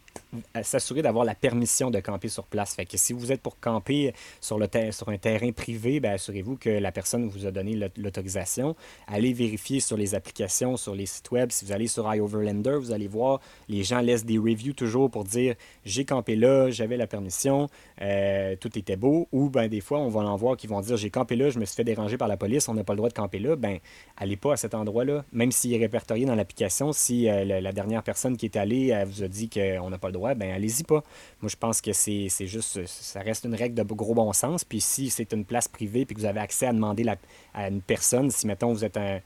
[0.64, 2.76] s'assurer d'avoir la permission de camper sur place.
[2.96, 6.92] Si vous êtes pour camper sur, le sur un terrain privé, ben, assurez-vous que la
[6.92, 8.76] personne vous a donné l'autorisation.
[9.08, 11.52] Allez vérifier sur les applications, sur les sites web.
[11.52, 15.24] Si vous allez sur iOverlander, vous allez voir, les gens laissent des reviews toujours pour
[15.24, 17.70] dire j'ai campé là, j'avais la permission,
[18.02, 19.28] euh, tout était beau.
[19.32, 21.60] Ou ben, des fois, on va en voir qui vont dire j'ai campé là, je
[21.60, 23.56] me suis fait déranger par la police, on n'a pas le droit de camper là.
[23.56, 23.80] Ben,
[24.18, 26.92] allez pas à cet endroit-là, même s'il est répertorié dans l'application.
[26.92, 30.10] Si euh, la, dernière personne qui est allée elle vous a dit qu'on n'a pas
[30.10, 31.02] le droit, ben allez-y pas.
[31.42, 34.66] Moi, je pense que c'est juste, ça reste une règle de gros bon sens.
[34.66, 37.06] Puis si c'est une place privée puis que vous avez accès à demander
[37.54, 39.20] à une personne, si mettons vous êtes un,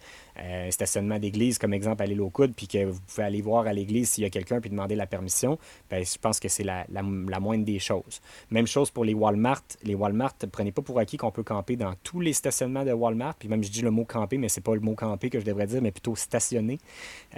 [0.69, 3.73] stationnement d'église, comme exemple à l'île au coude, puis que vous pouvez aller voir à
[3.73, 5.57] l'église s'il y a quelqu'un puis demander la permission,
[5.89, 8.21] ben, je pense que c'est la, la, moindre des choses.
[8.51, 9.63] Même chose pour les Walmart.
[9.81, 13.33] Les Walmart, prenez pas pour acquis qu'on peut camper dans tous les stationnements de Walmart.
[13.39, 15.45] Puis même je dis le mot camper, mais c'est pas le mot camper que je
[15.45, 16.77] devrais dire, mais plutôt stationner.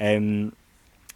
[0.01, 0.49] Euh,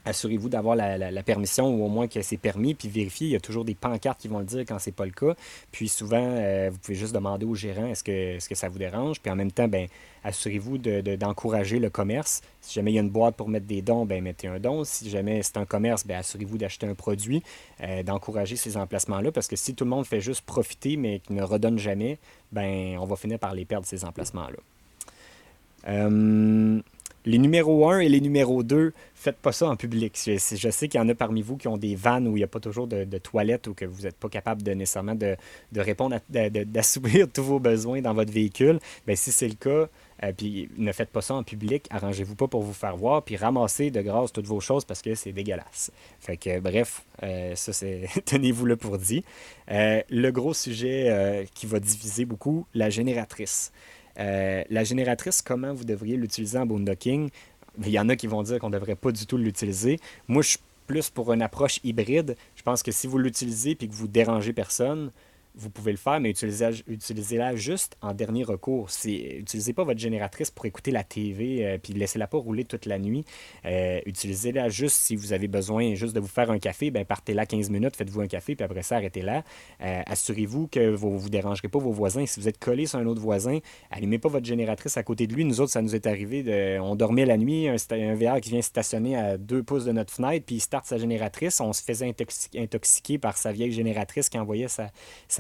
[0.05, 3.27] assurez-vous d'avoir la, permission ou au moins que c'est permis, puis vérifiez.
[3.27, 5.35] Il y a toujours des pancartes qui vont le dire quand c'est pas le cas.
[5.71, 9.21] Puis souvent, euh, vous pouvez juste demander au gérant est-ce que, ça vous dérange.
[9.21, 9.87] Puis en même temps, ben,
[10.23, 12.41] assurez-vous d'encourager le commerce.
[12.61, 14.83] Si jamais il y a une boîte pour mettre des dons, ben, mettez un don.
[14.83, 17.41] Si jamais c'est un commerce, ben, assurez-vous d'acheter un produit,
[17.81, 19.31] euh, d'encourager ces emplacements-là.
[19.31, 22.17] Parce que si tout le monde fait juste profiter, mais qui ne redonne jamais,
[22.51, 24.57] ben, on va finir par les perdre, ces emplacements-là.
[25.87, 26.81] Euh,
[27.25, 30.19] les numéros 1 et les numéros 2, faites pas ça en public.
[30.25, 32.43] Je, sais qu'il y en a parmi vous qui ont des vannes où il n'y
[32.43, 35.35] a pas toujours de, toilettes ou que vous n'êtes pas capable de nécessairement de,
[35.75, 38.79] répondre, d'assouvir tous vos besoins dans votre véhicule.
[39.07, 39.87] Bien, si c'est le cas,
[40.23, 43.35] euh, puis ne faites pas ça en public, arrangez-vous pas pour vous faire voir, puis
[43.35, 45.91] ramassez de grâce toutes vos choses parce que c'est dégueulasse.
[46.19, 47.71] Fait bref, euh, ça
[48.25, 49.23] tenez-vous le pour dit.
[49.71, 53.71] Euh, le gros sujet qui va diviser beaucoup, la génératrice.
[54.19, 57.29] Euh, la génératrice, comment vous devriez l'utiliser en boondocking?
[57.79, 59.99] Il y en a qui vont dire qu'on ne devrait pas du tout l'utiliser.
[60.27, 62.35] Moi, je suis plus pour une approche hybride.
[62.55, 65.11] Je pense que si vous l'utilisez et que vous dérangez personne,
[65.55, 68.89] vous pouvez le faire, mais utilisez-la juste en dernier recours.
[69.05, 72.97] Utilisez pas votre génératrice pour écouter la TV euh, puis laissez-la pas rouler toute la
[72.97, 73.23] nuit.
[73.65, 77.33] Euh, utilisez-la juste si vous avez besoin juste de vous faire un café, ben partez
[77.33, 79.43] là 15 minutes, faites-vous un café, puis après ça, arrêtez-la.
[79.81, 82.25] Euh, assurez-vous que vous ne vous dérangerez pas vos voisins.
[82.25, 83.59] Si vous êtes collé sur un autre voisin,
[83.91, 85.45] allumez pas votre génératrice à côté de lui.
[85.45, 88.61] Nous autres, ça nous est arrivé, on dormait la nuit, un, un VR qui vient
[88.61, 91.59] stationner à deux pouces de notre fenêtre, puis il starte sa génératrice.
[91.59, 92.11] On se faisait
[92.55, 94.91] intoxiquer par sa vieille génératrice qui envoyait sa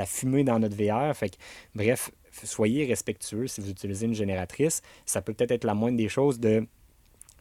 [0.05, 1.15] fumer dans notre VR.
[1.15, 1.37] Fait
[1.75, 2.11] bref,
[2.43, 4.81] soyez respectueux si vous utilisez une génératrice.
[5.05, 6.67] Ça peut peut-être être la moindre des choses de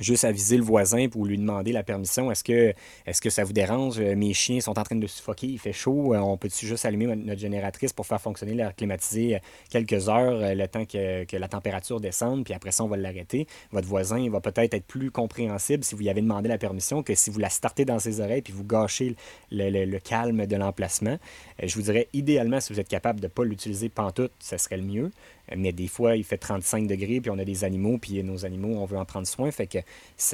[0.02, 2.30] juste aviser le voisin pour lui demander la permission.
[2.30, 3.98] Est-ce que, ça vous dérange?
[4.00, 6.14] Euh, mes chiens sont en train de suffoquer, il fait chaud.
[6.14, 9.38] Euh, on peut-tu juste allumer notre génératrice pour faire fonctionner l'air climatisé euh,
[9.70, 13.46] quelques heures, le temps que, la température descende, puis après ça, on va l'arrêter.
[13.70, 17.14] Votre voisin va peut-être être plus compréhensible si vous y avez demandé la permission que
[17.14, 19.16] si vous la startez dans ses oreilles puis vous gâchez
[19.50, 21.18] le, calme de l'emplacement.
[21.62, 24.76] Je vous dirais, idéalement, si vous êtes capable de ne pas l'utiliser pantoute, ce serait
[24.76, 25.10] le mieux.
[25.56, 28.76] Mais des fois, il fait 35 degrés, puis on a des animaux, puis nos animaux,
[28.76, 29.50] on veut en prendre soin.
[29.50, 29.78] Fait que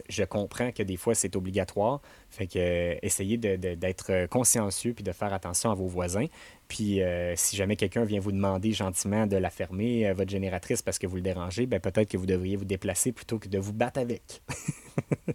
[0.09, 2.01] je comprends que des fois, c'est obligatoire.
[2.31, 6.27] Fait que euh, essayez d'être consciencieux, puis de faire attention à vos voisins.
[6.69, 10.83] Puis euh, si jamais quelqu'un vient vous demander gentiment de la fermer, euh, votre génératrice,
[10.83, 13.59] parce que vous le dérangez, ben peut-être que vous devriez vous déplacer plutôt que de
[13.59, 14.43] vous battre avec.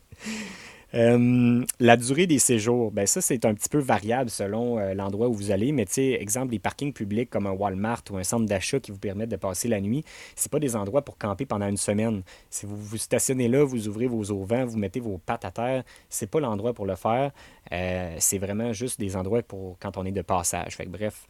[0.95, 5.27] Euh, la durée des séjours, ben ça, c'est un petit peu variable selon euh, l'endroit
[5.27, 5.71] où vous allez.
[5.71, 8.91] Mais tu sais, exemple, les parkings publics comme un Walmart ou un centre d'achat qui
[8.91, 10.03] vous permettent de passer la nuit,
[10.35, 12.21] c'est pas des endroits pour camper pendant une semaine.
[12.49, 15.83] Si vous vous stationnez là, vous ouvrez vos auvents, vous mettez vos pattes à terre,
[16.09, 17.31] c'est pas l'endroit pour le faire.
[17.71, 20.75] Euh, c'est vraiment juste des endroits pour quand on est de passage.
[20.75, 21.27] Fait que, bref,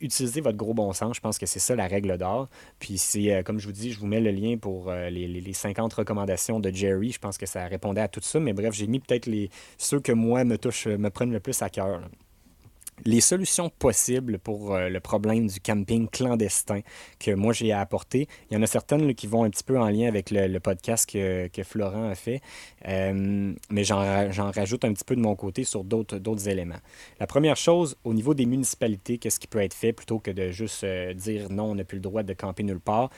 [0.00, 1.16] utilisez votre gros bon sens.
[1.16, 2.48] Je pense que c'est ça la règle d'or.
[2.78, 5.26] Puis c'est, euh, comme je vous dis, je vous mets le lien pour euh, les,
[5.28, 7.12] les, 50 recommandations de Jerry.
[7.12, 8.40] Je pense que ça répondait à tout ça.
[8.40, 9.28] Mais bref, j'ai mis peut-être
[9.76, 12.00] ceux que moi me touchent, me prennent le plus à cœur
[13.04, 16.80] les solutions possibles pour euh, le problème du camping clandestin
[17.18, 18.28] que moi j'ai apporté.
[18.50, 21.08] Il y en a certaines qui vont un petit peu en lien avec le, podcast
[21.08, 22.40] que, Florent a fait,
[22.86, 26.78] euh, mais j'en rajoute un petit peu de mon côté sur d'autres éléments.
[27.20, 30.50] La première chose, au niveau des municipalités, qu'est-ce qui peut être fait plutôt que de
[30.50, 33.10] juste euh, dire non, on n'a plus le droit de camper nulle part?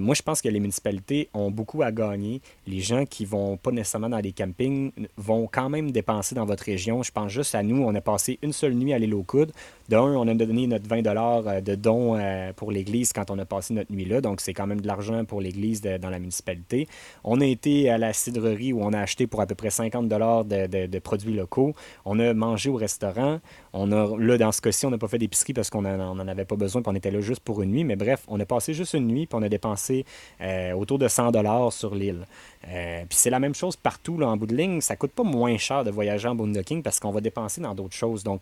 [0.00, 2.40] moi, je pense que les municipalités ont beaucoup à gagner.
[2.66, 6.64] Les gens qui vont pas nécessairement dans des campings vont quand même dépenser dans votre
[6.64, 7.02] région.
[7.02, 9.52] Je pense juste à nous, on a passé une seule nuit à l'île au coude.
[9.88, 13.44] D'un, on a donné notre 20 euh, de dons euh, pour l'Église quand on a
[13.44, 16.88] passé notre nuit là, donc c'est quand même de l'argent pour l'Église dans la municipalité.
[17.22, 20.08] On a été à la cidrerie où on a acheté pour à peu près 50
[20.08, 21.74] de, de, produits locaux.
[22.04, 23.38] On a mangé au restaurant.
[23.72, 26.44] On a, là, dans ce cas-ci, on n'a pas fait d'épicerie parce qu'on n'en avait
[26.44, 27.84] pas besoin, puis on était là juste pour une nuit.
[27.84, 30.04] Mais bref, on a passé juste une nuit, puis on a dépensé
[30.40, 32.26] euh, autour de 100 sur l'île.
[32.62, 32.72] puis
[33.10, 34.80] c'est la même chose partout là, en bout de ligne.
[34.80, 37.94] Ça coûte pas moins cher de voyager en boondocking parce qu'on va dépenser dans d'autres
[37.94, 38.24] choses.
[38.24, 38.40] Donc,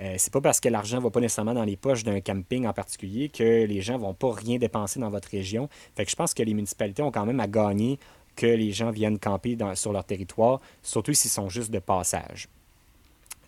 [0.00, 2.72] euh, c'est pas parce que l'argent va pas nécessairement dans les poches d'un camping en
[2.72, 5.68] particulier que les gens vont pas rien dépenser dans votre région.
[5.94, 7.98] Fait que je pense que les municipalités ont quand même à gagner
[8.36, 12.48] que les gens viennent camper sur leur territoire, surtout s'ils sont juste de passage.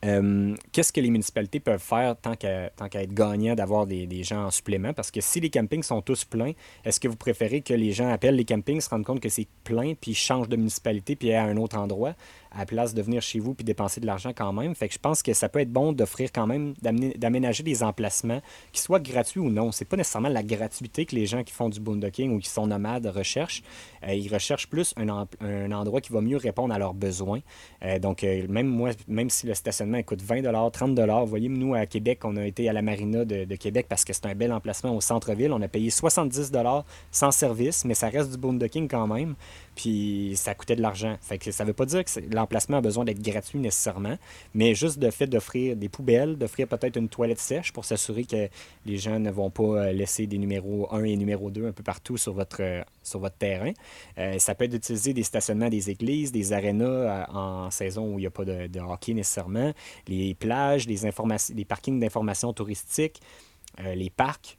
[0.05, 4.45] Euh, qu'est-ce que les municipalités peuvent faire tant qu'à être gagnant d'avoir des, des, gens
[4.45, 4.93] en supplément?
[4.93, 6.53] Parce que si les campings sont tous pleins,
[6.85, 9.49] est-ce que vous préférez que les gens appellent les campings, se rendent compte que c'est
[9.65, 12.15] plein, puis changent de municipalité, puis à un autre endroit?
[12.57, 14.75] À la place de venir chez vous puis dépenser de l'argent quand même.
[14.75, 18.41] Fait que je pense que ça peut être bon d'offrir quand même, d'aménager des emplacements
[18.73, 19.73] qui soient gratuits ou non.
[19.73, 22.67] C'est pas nécessairement la gratuité que les gens qui font du boondocking ou qui sont
[22.67, 23.63] nomades recherchent.
[24.07, 27.41] Euh, ils recherchent plus un, un, endroit qui va mieux répondre à leurs besoins.
[27.85, 31.75] Euh, donc, euh, même moi, même si le stationnement coûte 20 30 vous voyez, nous,
[31.75, 34.35] à Québec, on a été à la marina de, de Québec parce que c'est un
[34.35, 35.53] bel emplacement au centre-ville.
[35.53, 36.53] On a payé 70
[37.11, 39.35] sans service, mais ça reste du boondocking quand même
[39.77, 41.17] puis ça coûtait de l'argent.
[41.21, 44.17] Fait que ça veut pas dire que l'emplacement a besoin d'être gratuit nécessairement,
[44.55, 48.49] mais juste le fait d'offrir des poubelles, d'offrir peut-être une toilette sèche pour s'assurer que
[48.87, 52.17] les gens ne vont pas laisser des numéros 1 et numéro 2 un peu partout
[52.17, 52.63] sur votre,
[53.03, 53.73] sur votre terrain.
[54.39, 58.27] ça peut être d'utiliser des stationnements des églises, des arénas en saison où il n'y
[58.27, 59.73] a pas de, de, hockey nécessairement,
[60.09, 61.01] les plages, les,
[61.55, 63.21] les parkings d'information touristique,
[63.79, 64.57] les parcs.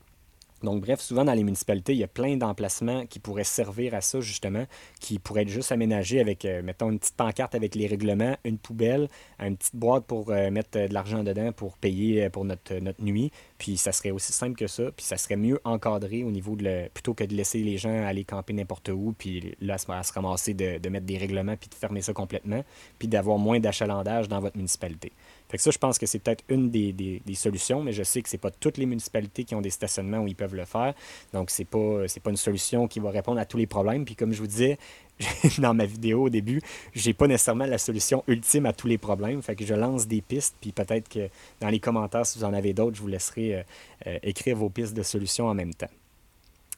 [0.63, 4.01] Donc, bref, souvent dans les municipalités, il y a plein d'emplacements qui pourraient servir à
[4.01, 4.65] ça, justement,
[4.99, 8.57] qui pourraient être juste aménagés avec, euh, mettons, une petite pancarte avec les règlements, une
[8.57, 9.07] poubelle,
[9.39, 13.03] une petite boîte pour euh, mettre euh, de l'argent dedans pour payer pour notre, notre
[13.03, 13.31] nuit.
[13.57, 14.83] Puis ça serait aussi simple que ça.
[14.95, 18.05] Puis ça serait mieux encadré au niveau de le, plutôt que de laisser les gens
[18.05, 21.75] aller camper n'importe où, puis là, à se ramasser de, mettre des règlements, puis de
[21.75, 22.63] fermer ça complètement,
[22.99, 25.11] puis d'avoir moins d'achalandage dans votre municipalité.
[25.49, 28.29] Fait que ça, je pense que c'est peut-être une des, solutions, mais je sais que
[28.29, 30.93] ce n'est pas toutes les municipalités qui ont des stationnements où ils peuvent le faire.
[31.33, 34.03] Donc, ce n'est pas, pas une solution qui va répondre à tous les problèmes.
[34.05, 34.77] Puis comme je vous disais
[35.57, 36.61] dans ma vidéo au début,
[36.93, 39.41] j'ai pas nécessairement la solution ultime à tous les problèmes.
[39.41, 42.53] Fait que je lance des pistes, puis peut-être que dans les commentaires, si vous en
[42.53, 43.63] avez d'autres, je vous laisserai euh,
[44.07, 45.89] euh, écrire vos pistes de solutions en même temps.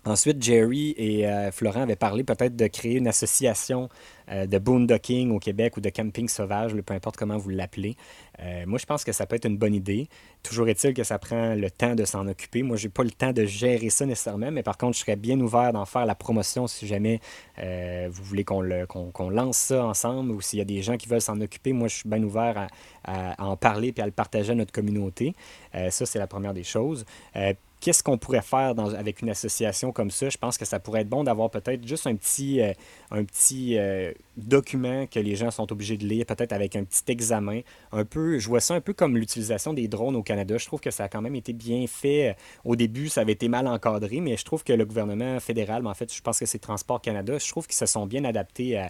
[0.05, 3.89] Ensuite, Jerry et euh, Florent avaient parlé peut-être de créer une association
[4.31, 7.97] euh, de boondocking au Québec ou de camping sauvage, peu importe comment vous l'appelez.
[8.39, 10.07] Euh, moi, je pense que ça peut être une bonne idée.
[10.41, 12.63] Toujours est-il que ça prend le temps de s'en occuper.
[12.63, 15.17] Moi, je n'ai pas le temps de gérer ça nécessairement, mais par contre, je serais
[15.17, 17.19] bien ouvert d'en faire la promotion si jamais
[17.57, 18.61] vous voulez qu'on
[19.29, 21.73] lance ça ensemble ou s'il y a des gens qui veulent s'en occuper.
[21.73, 22.69] Moi, je suis bien ouvert
[23.03, 25.33] à, en parler et à le partager à notre communauté.
[25.73, 27.05] ça, c'est la première des choses
[27.79, 30.29] qu'est-ce qu'on pourrait faire avec une association comme ça?
[30.29, 32.73] Je pense que ça pourrait être bon d'avoir peut-être juste un petit, euh,
[33.11, 37.03] un petit euh, document que les gens sont obligés de lire, peut-être avec un petit
[37.11, 37.61] examen.
[37.91, 40.57] Un peu, je vois ça un peu comme l'utilisation des drones au Canada.
[40.57, 42.35] Je trouve que ça a quand même été bien fait.
[42.65, 45.89] Au début, ça avait été mal encadré, mais je trouve que le gouvernement fédéral, mais
[45.89, 48.87] en fait, je pense que c'est Transport Canada, je trouve qu'ils se sont bien adaptés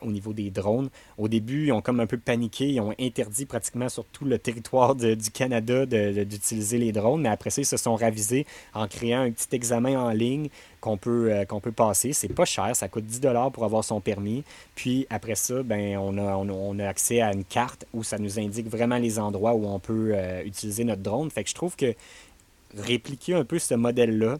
[0.00, 0.88] au niveau des drones.
[1.18, 4.38] Au début, ils ont comme un peu paniqué, ils ont interdit pratiquement sur tout le
[4.38, 9.20] territoire du Canada d'utiliser les drones, mais après ça, ils se sont ravisés en créant
[9.20, 10.48] un petit examen en ligne
[10.82, 12.12] qu'on peut, euh, qu'on peut passer.
[12.12, 13.20] C'est pas cher, ça coûte 10
[13.52, 14.42] pour avoir son permis.
[14.74, 18.38] Puis après ça, ben, on, a, on, a accès à une carte où ça nous
[18.38, 21.30] indique vraiment les endroits où on peut euh, utiliser notre drone.
[21.30, 21.94] Fait que je trouve que
[22.76, 24.38] répliquer un peu ce modèle-là,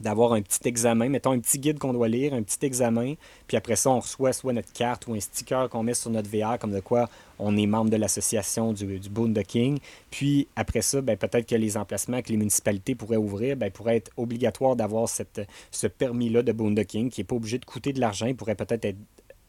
[0.00, 3.14] d'avoir un petit examen, mettons un petit guide qu'on doit lire, un petit examen,
[3.46, 6.28] puis après ça, on reçoit soit notre carte ou un sticker qu'on met sur notre
[6.28, 9.78] VR, comme de quoi on est membre de l'association du, du Boondocking.
[10.10, 13.96] Puis après ça, ben, peut-être que les emplacements que les municipalités pourraient ouvrir, ben, pourraient
[13.96, 18.26] être obligatoire d'avoir ce permis-là de Boondocking, qui n'est pas obligé de coûter de l'argent,
[18.26, 18.98] il pourrait peut-être être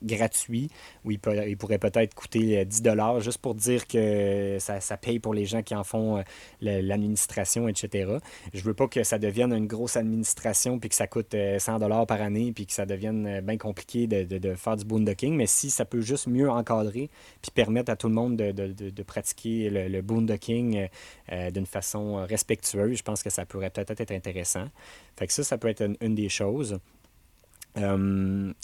[0.03, 0.69] gratuit
[1.03, 5.33] où il, pourrait peut-être coûter 10 euh, dollars juste pour dire que ça, paye pour
[5.33, 6.21] les gens qui en font euh,
[6.61, 8.17] l'administration, etc.
[8.53, 11.35] Je veux pas que ça devienne une grosse administration puis que ça coûte 100
[11.75, 15.47] euh, dollars par année puis que ça devienne bien compliqué de, faire du boondocking, mais
[15.47, 17.09] si ça peut juste mieux encadrer
[17.41, 20.87] puis permettre à tout le monde de, pratiquer le, le boondocking
[21.53, 24.65] d'une façon respectueuse, je pense que ça pourrait peut-être être intéressant.
[25.17, 26.79] Fait que ça, ça peut être une, des choses.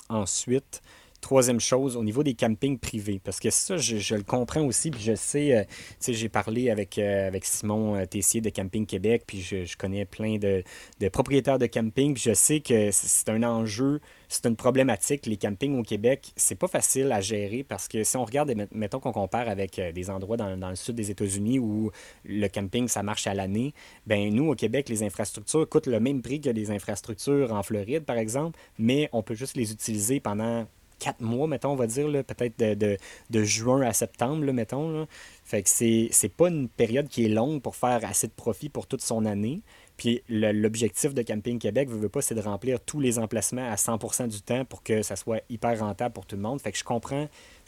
[0.10, 0.82] ensuite,
[1.22, 5.02] Troisième chose, au niveau des campings privés, parce que ça, je, le comprends aussi, puis
[5.02, 8.88] je sais, euh, tu sais, j'ai parlé avec, euh, avec Simon euh, Tessier de Camping
[8.88, 10.64] Québec, puis je, connais plein de,
[11.10, 15.28] propriétaires de camping, puis je sais que c'est un enjeu, c'est une problématique.
[15.28, 19.00] Les campings au Québec, c'est pas facile à gérer parce que si on regarde, mettons
[19.00, 21.92] qu'on compare avec des endroits dans, dans le sud des États-Unis où
[22.26, 23.74] le camping, ça marche à l'année,
[24.08, 28.06] ben nous, au Québec, les infrastructures coûtent le même prix que les infrastructures en Floride,
[28.06, 30.66] par exemple, mais on peut juste les utiliser pendant
[31.02, 35.08] quatre mois, mettons, on va dire, peut-être de, juin à septembre, mettons.
[35.44, 38.86] Fait que c'est, pas une période qui est longue pour faire assez de profit pour
[38.86, 39.64] toute son année.
[39.98, 43.76] Puis l'objectif de Camping Québec, veut, veut pas, c'est de remplir tous les emplacements à
[43.76, 46.60] 100% du temps pour que ça soit hyper rentable pour tout le monde.
[46.64, 46.84] Je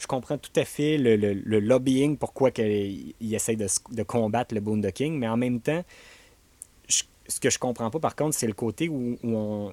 [0.06, 5.18] comprends tout à fait le, le, lobbying, pourquoi il essaie de, de combattre le boondocking,
[5.18, 5.84] mais en même temps,
[7.26, 9.16] ce que je comprends pas, par contre, c'est le côté où,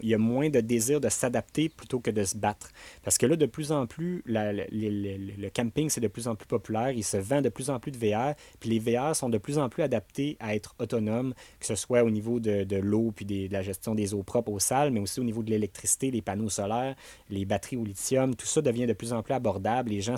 [0.01, 2.69] il y a moins de désir de s'adapter plutôt que de se battre.
[3.03, 6.91] Parce que là, de plus en plus, le camping, c'est de plus en plus populaire.
[6.91, 8.35] Il se vend de plus en plus de VR.
[8.59, 12.03] Puis les VR sont de plus en plus adaptés à être autonomes, que ce soit
[12.03, 15.19] au niveau de, l'eau puis de la gestion des eaux propres aux salles, mais aussi
[15.19, 16.95] au niveau de l'électricité, les panneaux solaires,
[17.29, 18.35] les batteries au lithium.
[18.35, 19.89] Tout ça devient de plus en plus abordable.
[19.89, 20.15] Les gens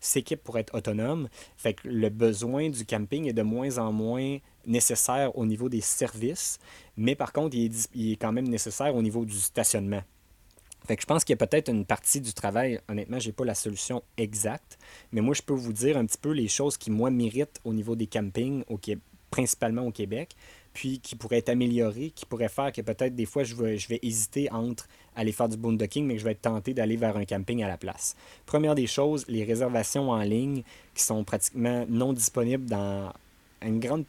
[0.00, 1.28] s'équipent pour être autonomes.
[1.56, 4.38] Fait que le besoin du camping est de moins en moins
[4.68, 6.58] nécessaire au niveau des services,
[6.96, 10.02] mais par contre, il est, quand même nécessaire au niveau du stationnement.
[10.86, 13.44] Fait je pense qu'il y a peut-être une partie du travail, honnêtement, je n'ai pas
[13.44, 14.78] la solution exacte,
[15.12, 17.74] mais moi, je peux vous dire un petit peu les choses qui, moi, méritent au
[17.74, 18.78] niveau des campings, au,
[19.30, 20.34] principalement au Québec.
[20.72, 23.88] puis qui pourrait être amélioré, qui pourrait faire que peut-être des fois je vais, je
[23.88, 27.16] vais hésiter entre aller faire du boondocking, mais que je vais être tenté d'aller vers
[27.16, 28.14] un camping à la place.
[28.46, 30.62] Première des choses, les réservations en ligne
[30.94, 33.12] qui sont pratiquement non disponibles dans
[33.62, 34.04] une grande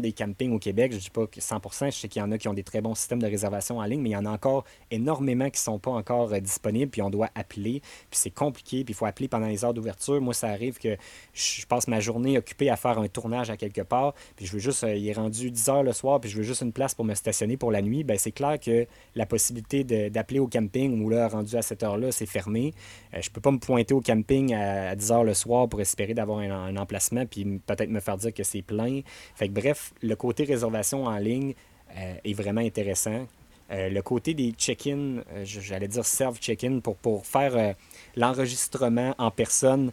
[0.00, 0.92] des campings au Québec.
[0.92, 2.62] Je ne dis pas que 100 je sais qu'il y en a qui ont des
[2.62, 5.60] très bons systèmes de réservation en ligne, mais il y en a encore énormément qui
[5.60, 8.94] ne sont pas encore euh, disponibles, puis on doit appeler, puis c'est compliqué, puis il
[8.94, 10.20] faut appeler pendant les heures d'ouverture.
[10.20, 10.96] Moi, ça arrive que
[11.32, 14.58] je passe ma journée occupée à faire un tournage à quelque part, puis je veux
[14.58, 16.94] juste, euh, il est rendu 10 heures le soir, puis je veux juste une place
[16.94, 18.04] pour me stationner pour la nuit.
[18.04, 22.12] Ben c'est clair que la possibilité d'appeler au camping, où là, rendu à cette heure-là,
[22.12, 22.72] c'est fermé.
[23.14, 25.80] Euh, je ne peux pas me pointer au camping à, 10 heures le soir pour
[25.80, 29.00] espérer d'avoir un, un, emplacement, puis peut-être me faire dire que c'est plein.
[29.34, 31.54] Fait bref, le côté réservation en ligne
[31.96, 33.26] euh, est vraiment intéressant.
[33.70, 37.74] Euh, le côté des check-in, euh, j'allais dire serve check-in pour, pour faire
[38.16, 39.92] l'enregistrement en personne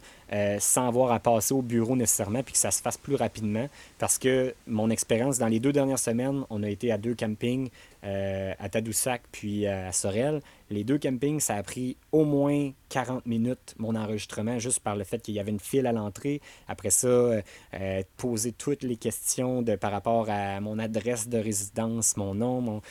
[0.58, 3.68] sans avoir à passer au bureau nécessairement, puis que ça se fasse plus rapidement.
[3.98, 7.70] Parce que mon expérience dans les deux dernières semaines, on a été à deux campings,
[8.02, 10.40] à Tadoussac puis à Sorel.
[10.70, 15.04] Les deux campings, ça a pris au moins 40 minutes, mon enregistrement, juste par le
[15.04, 16.42] fait qu'il y avait une file à l'entrée.
[16.68, 17.42] Après ça, euh,
[17.74, 22.60] euh, poser toutes les questions de, par rapport à mon adresse de résidence, mon nom,
[22.60, 22.82] mon,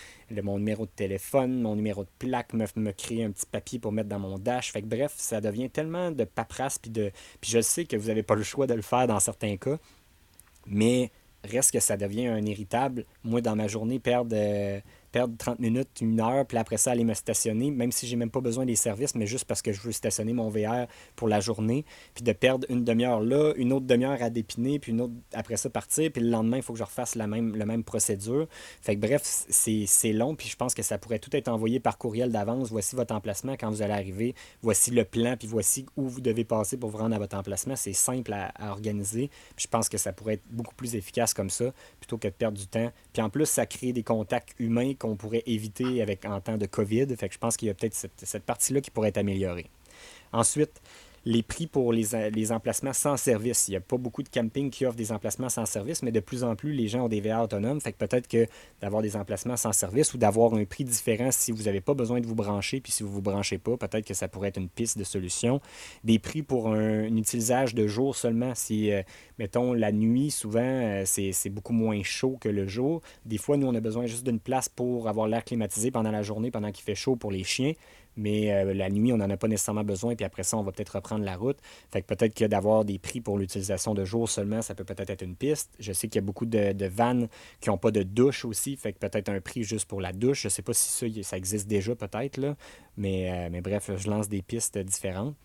[0.41, 3.91] mon numéro de téléphone, mon numéro de plaque, me, me créer un petit papier pour
[3.91, 4.71] mettre dans mon dash.
[4.71, 6.79] Fait que bref, ça devient tellement de paperasse.
[6.79, 7.11] Puis, de,
[7.41, 9.77] puis je sais que vous n'avez pas le choix de le faire dans certains cas,
[10.65, 11.11] mais
[11.43, 13.05] reste que ça devient un irritable.
[13.23, 14.35] Moi, dans ma journée, perdre...
[14.35, 14.79] Euh,
[15.17, 18.29] perdre 30 minutes, une heure, puis après ça, aller me stationner, même si j'ai même
[18.29, 21.39] pas besoin des services, mais juste parce que je veux stationner mon VR pour la
[21.39, 25.13] journée, puis de perdre une demi-heure là, une autre demi-heure à dépiner, puis une autre
[25.33, 28.47] après ça partir, puis le lendemain, il faut que je refasse la même, même procédure.
[28.79, 31.97] Fait que bref, c'est long, puis je pense que ça pourrait tout être envoyé par
[31.97, 32.69] courriel d'avance.
[32.69, 36.43] Voici votre emplacement quand vous allez arriver, voici le plan, puis voici où vous devez
[36.43, 37.75] passer pour vous rendre à votre emplacement.
[37.75, 41.49] C'est simple à, organiser, puis je pense que ça pourrait être beaucoup plus efficace comme
[41.49, 42.91] ça, plutôt que de perdre du temps.
[43.13, 46.65] Puis en plus, ça crée des contacts humains qu'on pourrait éviter avec, en temps de
[46.65, 47.07] COVID.
[47.15, 49.69] Fait que je pense qu'il y a peut-être cette, cette partie-là qui pourrait être améliorée.
[50.33, 50.81] Ensuite,
[51.27, 53.67] les prix pour les, les, emplacements sans service.
[53.67, 56.21] Il n'y a pas beaucoup de campings qui offrent des emplacements sans service, mais de
[56.21, 57.81] plus en plus, les gens ont des VR autonomes.
[57.81, 58.47] Fait que peut-être que
[58.79, 62.21] d'avoir des emplacements sans service ou d'avoir un prix différent si vous n'avez pas besoin
[62.21, 64.57] de vous brancher, puis si vous ne vous branchez pas, peut-être que ça pourrait être
[64.57, 65.59] une piste de solution.
[66.05, 68.55] Des prix pour un, utilisage de jour seulement.
[68.55, 69.01] Si, euh,
[69.37, 73.01] mettons, la nuit, souvent, euh, c'est beaucoup moins chaud que le jour.
[73.25, 76.21] Des fois, nous, on a besoin juste d'une place pour avoir l'air climatisé pendant la
[76.21, 77.73] journée, pendant qu'il fait chaud pour les chiens
[78.17, 80.71] mais euh, la nuit, on n'en a pas nécessairement besoin, puis après ça, on va
[80.71, 81.57] peut-être reprendre la route.
[81.91, 85.09] Fait que peut-être que d'avoir des prix pour l'utilisation de jour seulement, ça peut peut-être
[85.09, 85.71] être une piste.
[85.79, 87.27] Je sais qu'il y a beaucoup de, de vannes
[87.61, 90.41] qui n'ont pas de douche aussi, fait que peut-être un prix juste pour la douche.
[90.41, 92.39] Je ne sais pas si ça, ça existe déjà peut-être,
[92.97, 95.35] mais, euh, mais bref, je lance des pistes différentes.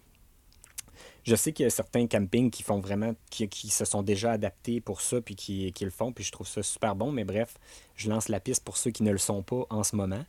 [1.25, 4.81] Je sais qu'il y a certains campings qui font vraiment, qui, se sont déjà adaptés
[4.81, 7.55] pour ça, puis qui, le font, puis je trouve ça super bon, mais bref,
[7.95, 10.25] je lance la piste pour ceux qui ne le sont pas en ce moment.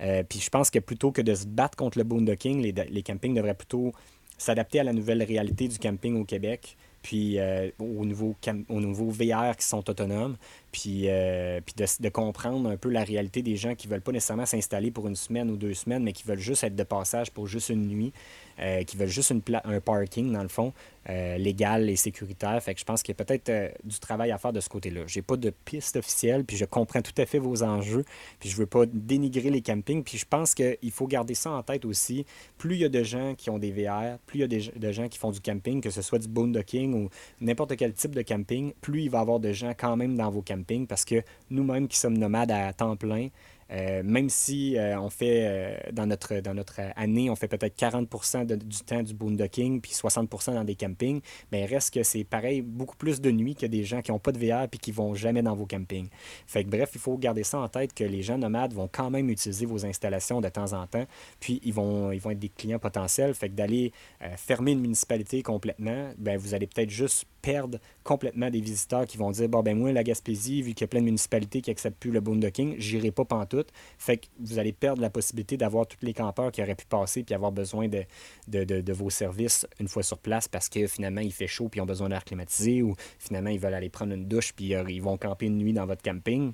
[0.00, 3.02] Euh, puis je pense que plutôt que de se battre contre le boondocking, les, les
[3.02, 3.92] campings devraient plutôt
[4.36, 8.34] s'adapter à la nouvelle réalité du camping au Québec, puis euh, au, nouveau
[8.68, 10.36] au nouveau VR qui sont autonomes,
[10.72, 14.00] puis, euh, puis de, de, comprendre un peu la réalité des gens qui ne veulent
[14.00, 16.82] pas nécessairement s'installer pour une semaine ou deux semaines, mais qui veulent juste être de
[16.82, 18.12] passage pour juste une nuit,
[18.60, 19.32] euh, qui veulent juste
[19.64, 20.72] un parking, dans le fond,
[21.10, 22.62] euh, légal et sécuritaire.
[22.62, 24.68] Fait que je pense qu'il y a peut-être euh, du travail à faire de ce
[24.68, 25.02] côté-là.
[25.06, 28.04] J'ai pas de piste officielle, puis je comprends tout à fait vos enjeux,
[28.40, 31.62] puis je veux pas dénigrer les campings, puis je pense qu'il faut garder ça en
[31.62, 32.24] tête aussi.
[32.56, 34.92] Plus il y a de gens qui ont des VR, plus il y a de
[34.92, 38.22] gens qui font du camping, que ce soit du boondocking ou n'importe quel type de
[38.22, 41.22] camping, plus il va y avoir de gens quand même dans vos campings, parce que
[41.50, 43.28] nous-mêmes qui sommes nomades à temps plein,
[43.70, 47.76] euh, même si euh, on fait, euh, dans, notre, dans notre année, on fait peut-être
[47.78, 51.20] 40% du temps du boondocking, puis 60% dans des campings,
[51.52, 54.32] mais reste que c'est pareil, beaucoup plus de nuit que des gens qui n'ont pas
[54.32, 56.08] de VR puis qui vont jamais dans vos campings.
[56.46, 59.10] Fait que bref, il faut garder ça en tête que les gens nomades vont quand
[59.10, 61.06] même utiliser vos installations de temps en temps,
[61.40, 63.34] puis ils vont, ils vont être des clients potentiels.
[63.34, 63.92] Fait que d'aller
[64.36, 69.30] fermer une municipalité complètement, ben, vous allez peut-être juste perdre complètement des visiteurs qui vont
[69.30, 71.98] dire bon ben moi la Gaspésie vu qu'il y a plein de municipalités qui acceptent
[71.98, 73.53] plus le boondocking j'irai pas pantoute
[73.98, 77.22] fait que vous allez perdre la possibilité d'avoir tous les campeurs qui auraient pu passer
[77.22, 78.04] puis avoir besoin de,
[78.48, 81.82] de, vos services une fois sur place parce que finalement il fait chaud puis ils
[81.82, 85.02] ont besoin d'air climatisé ou finalement ils veulent aller prendre une douche puis euh, ils
[85.02, 86.52] vont camper une nuit dans votre camping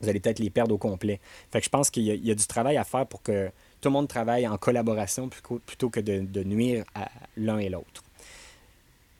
[0.00, 1.20] vous allez peut-être les perdre au complet
[1.50, 3.48] fait que je pense qu'il y, a du travail à faire pour que
[3.80, 8.02] tout le monde travaille en collaboration plutôt que de, nuire à l'un et l'autre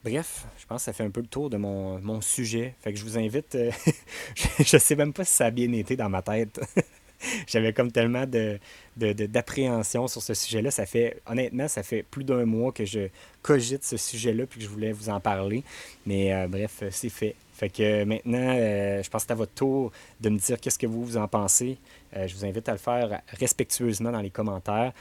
[0.03, 2.73] Bref, je pense que ça fait un peu le tour de mon, sujet.
[2.79, 3.55] Fait que je vous invite.
[3.55, 3.71] Euh,
[4.35, 6.59] je ne sais même pas si ça a bien été dans ma tête.
[7.49, 8.59] J'avais comme tellement de,
[8.97, 10.71] d'appréhension sur ce sujet-là.
[10.71, 13.09] Ça fait, honnêtement, ça fait plus d'un mois que je
[13.41, 15.63] cogite ce sujet-là puis que je voulais vous en parler.
[16.05, 17.35] Mais euh, bref, c'est fait.
[17.53, 19.91] Fait que maintenant, je pense que c'est à votre tour
[20.21, 21.77] de me dire qu'est-ce que vous, vous en pensez.
[22.13, 24.93] Je vous invite à le faire respectueusement dans les commentaires.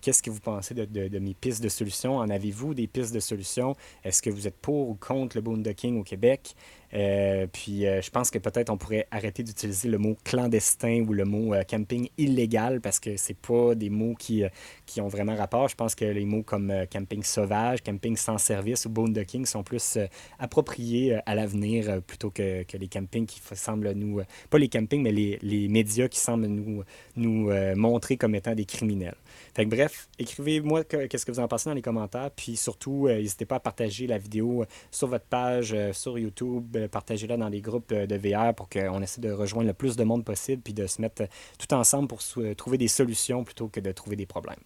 [0.00, 2.16] qu'est-ce que vous pensez de, mes pistes de solutions?
[2.16, 3.74] En avez-vous des pistes de solutions?
[4.04, 6.54] Est-ce que vous êtes pour ou contre le boondocking au Québec?
[6.94, 11.12] Euh, puis euh, je pense que peut-être on pourrait arrêter d'utiliser le mot clandestin ou
[11.12, 14.44] le mot euh, camping illégal parce que c'est pas des mots qui,
[14.86, 15.68] qui ont vraiment rapport.
[15.68, 19.98] Je pense que les mots comme camping sauvage, camping sans service ou boondocking sont plus
[20.38, 24.20] appropriés à l'avenir plutôt que, que, les campings qui semblent nous...
[24.50, 26.82] pas les campings, mais les, les médias qui semblent nous,
[27.16, 29.16] nous montrer comme étant des criminels.
[29.54, 32.30] Fait bref, écrivez-moi qu'est-ce que vous en pensez dans les commentaires.
[32.30, 37.48] Puis surtout, n'hésitez pas à partager la vidéo sur votre page, sur YouTube, partagez-la dans
[37.48, 40.62] les groupes euh, de VR pour qu'on essaie de rejoindre le plus de monde possible
[40.62, 41.26] puis de se mettre euh,
[41.58, 42.20] tout ensemble pour
[42.56, 44.60] trouver des solutions plutôt que de trouver des problèmes.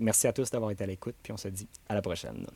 [0.00, 2.46] merci à tous d'avoir été à l'écoute, puis on se dit à la prochaine.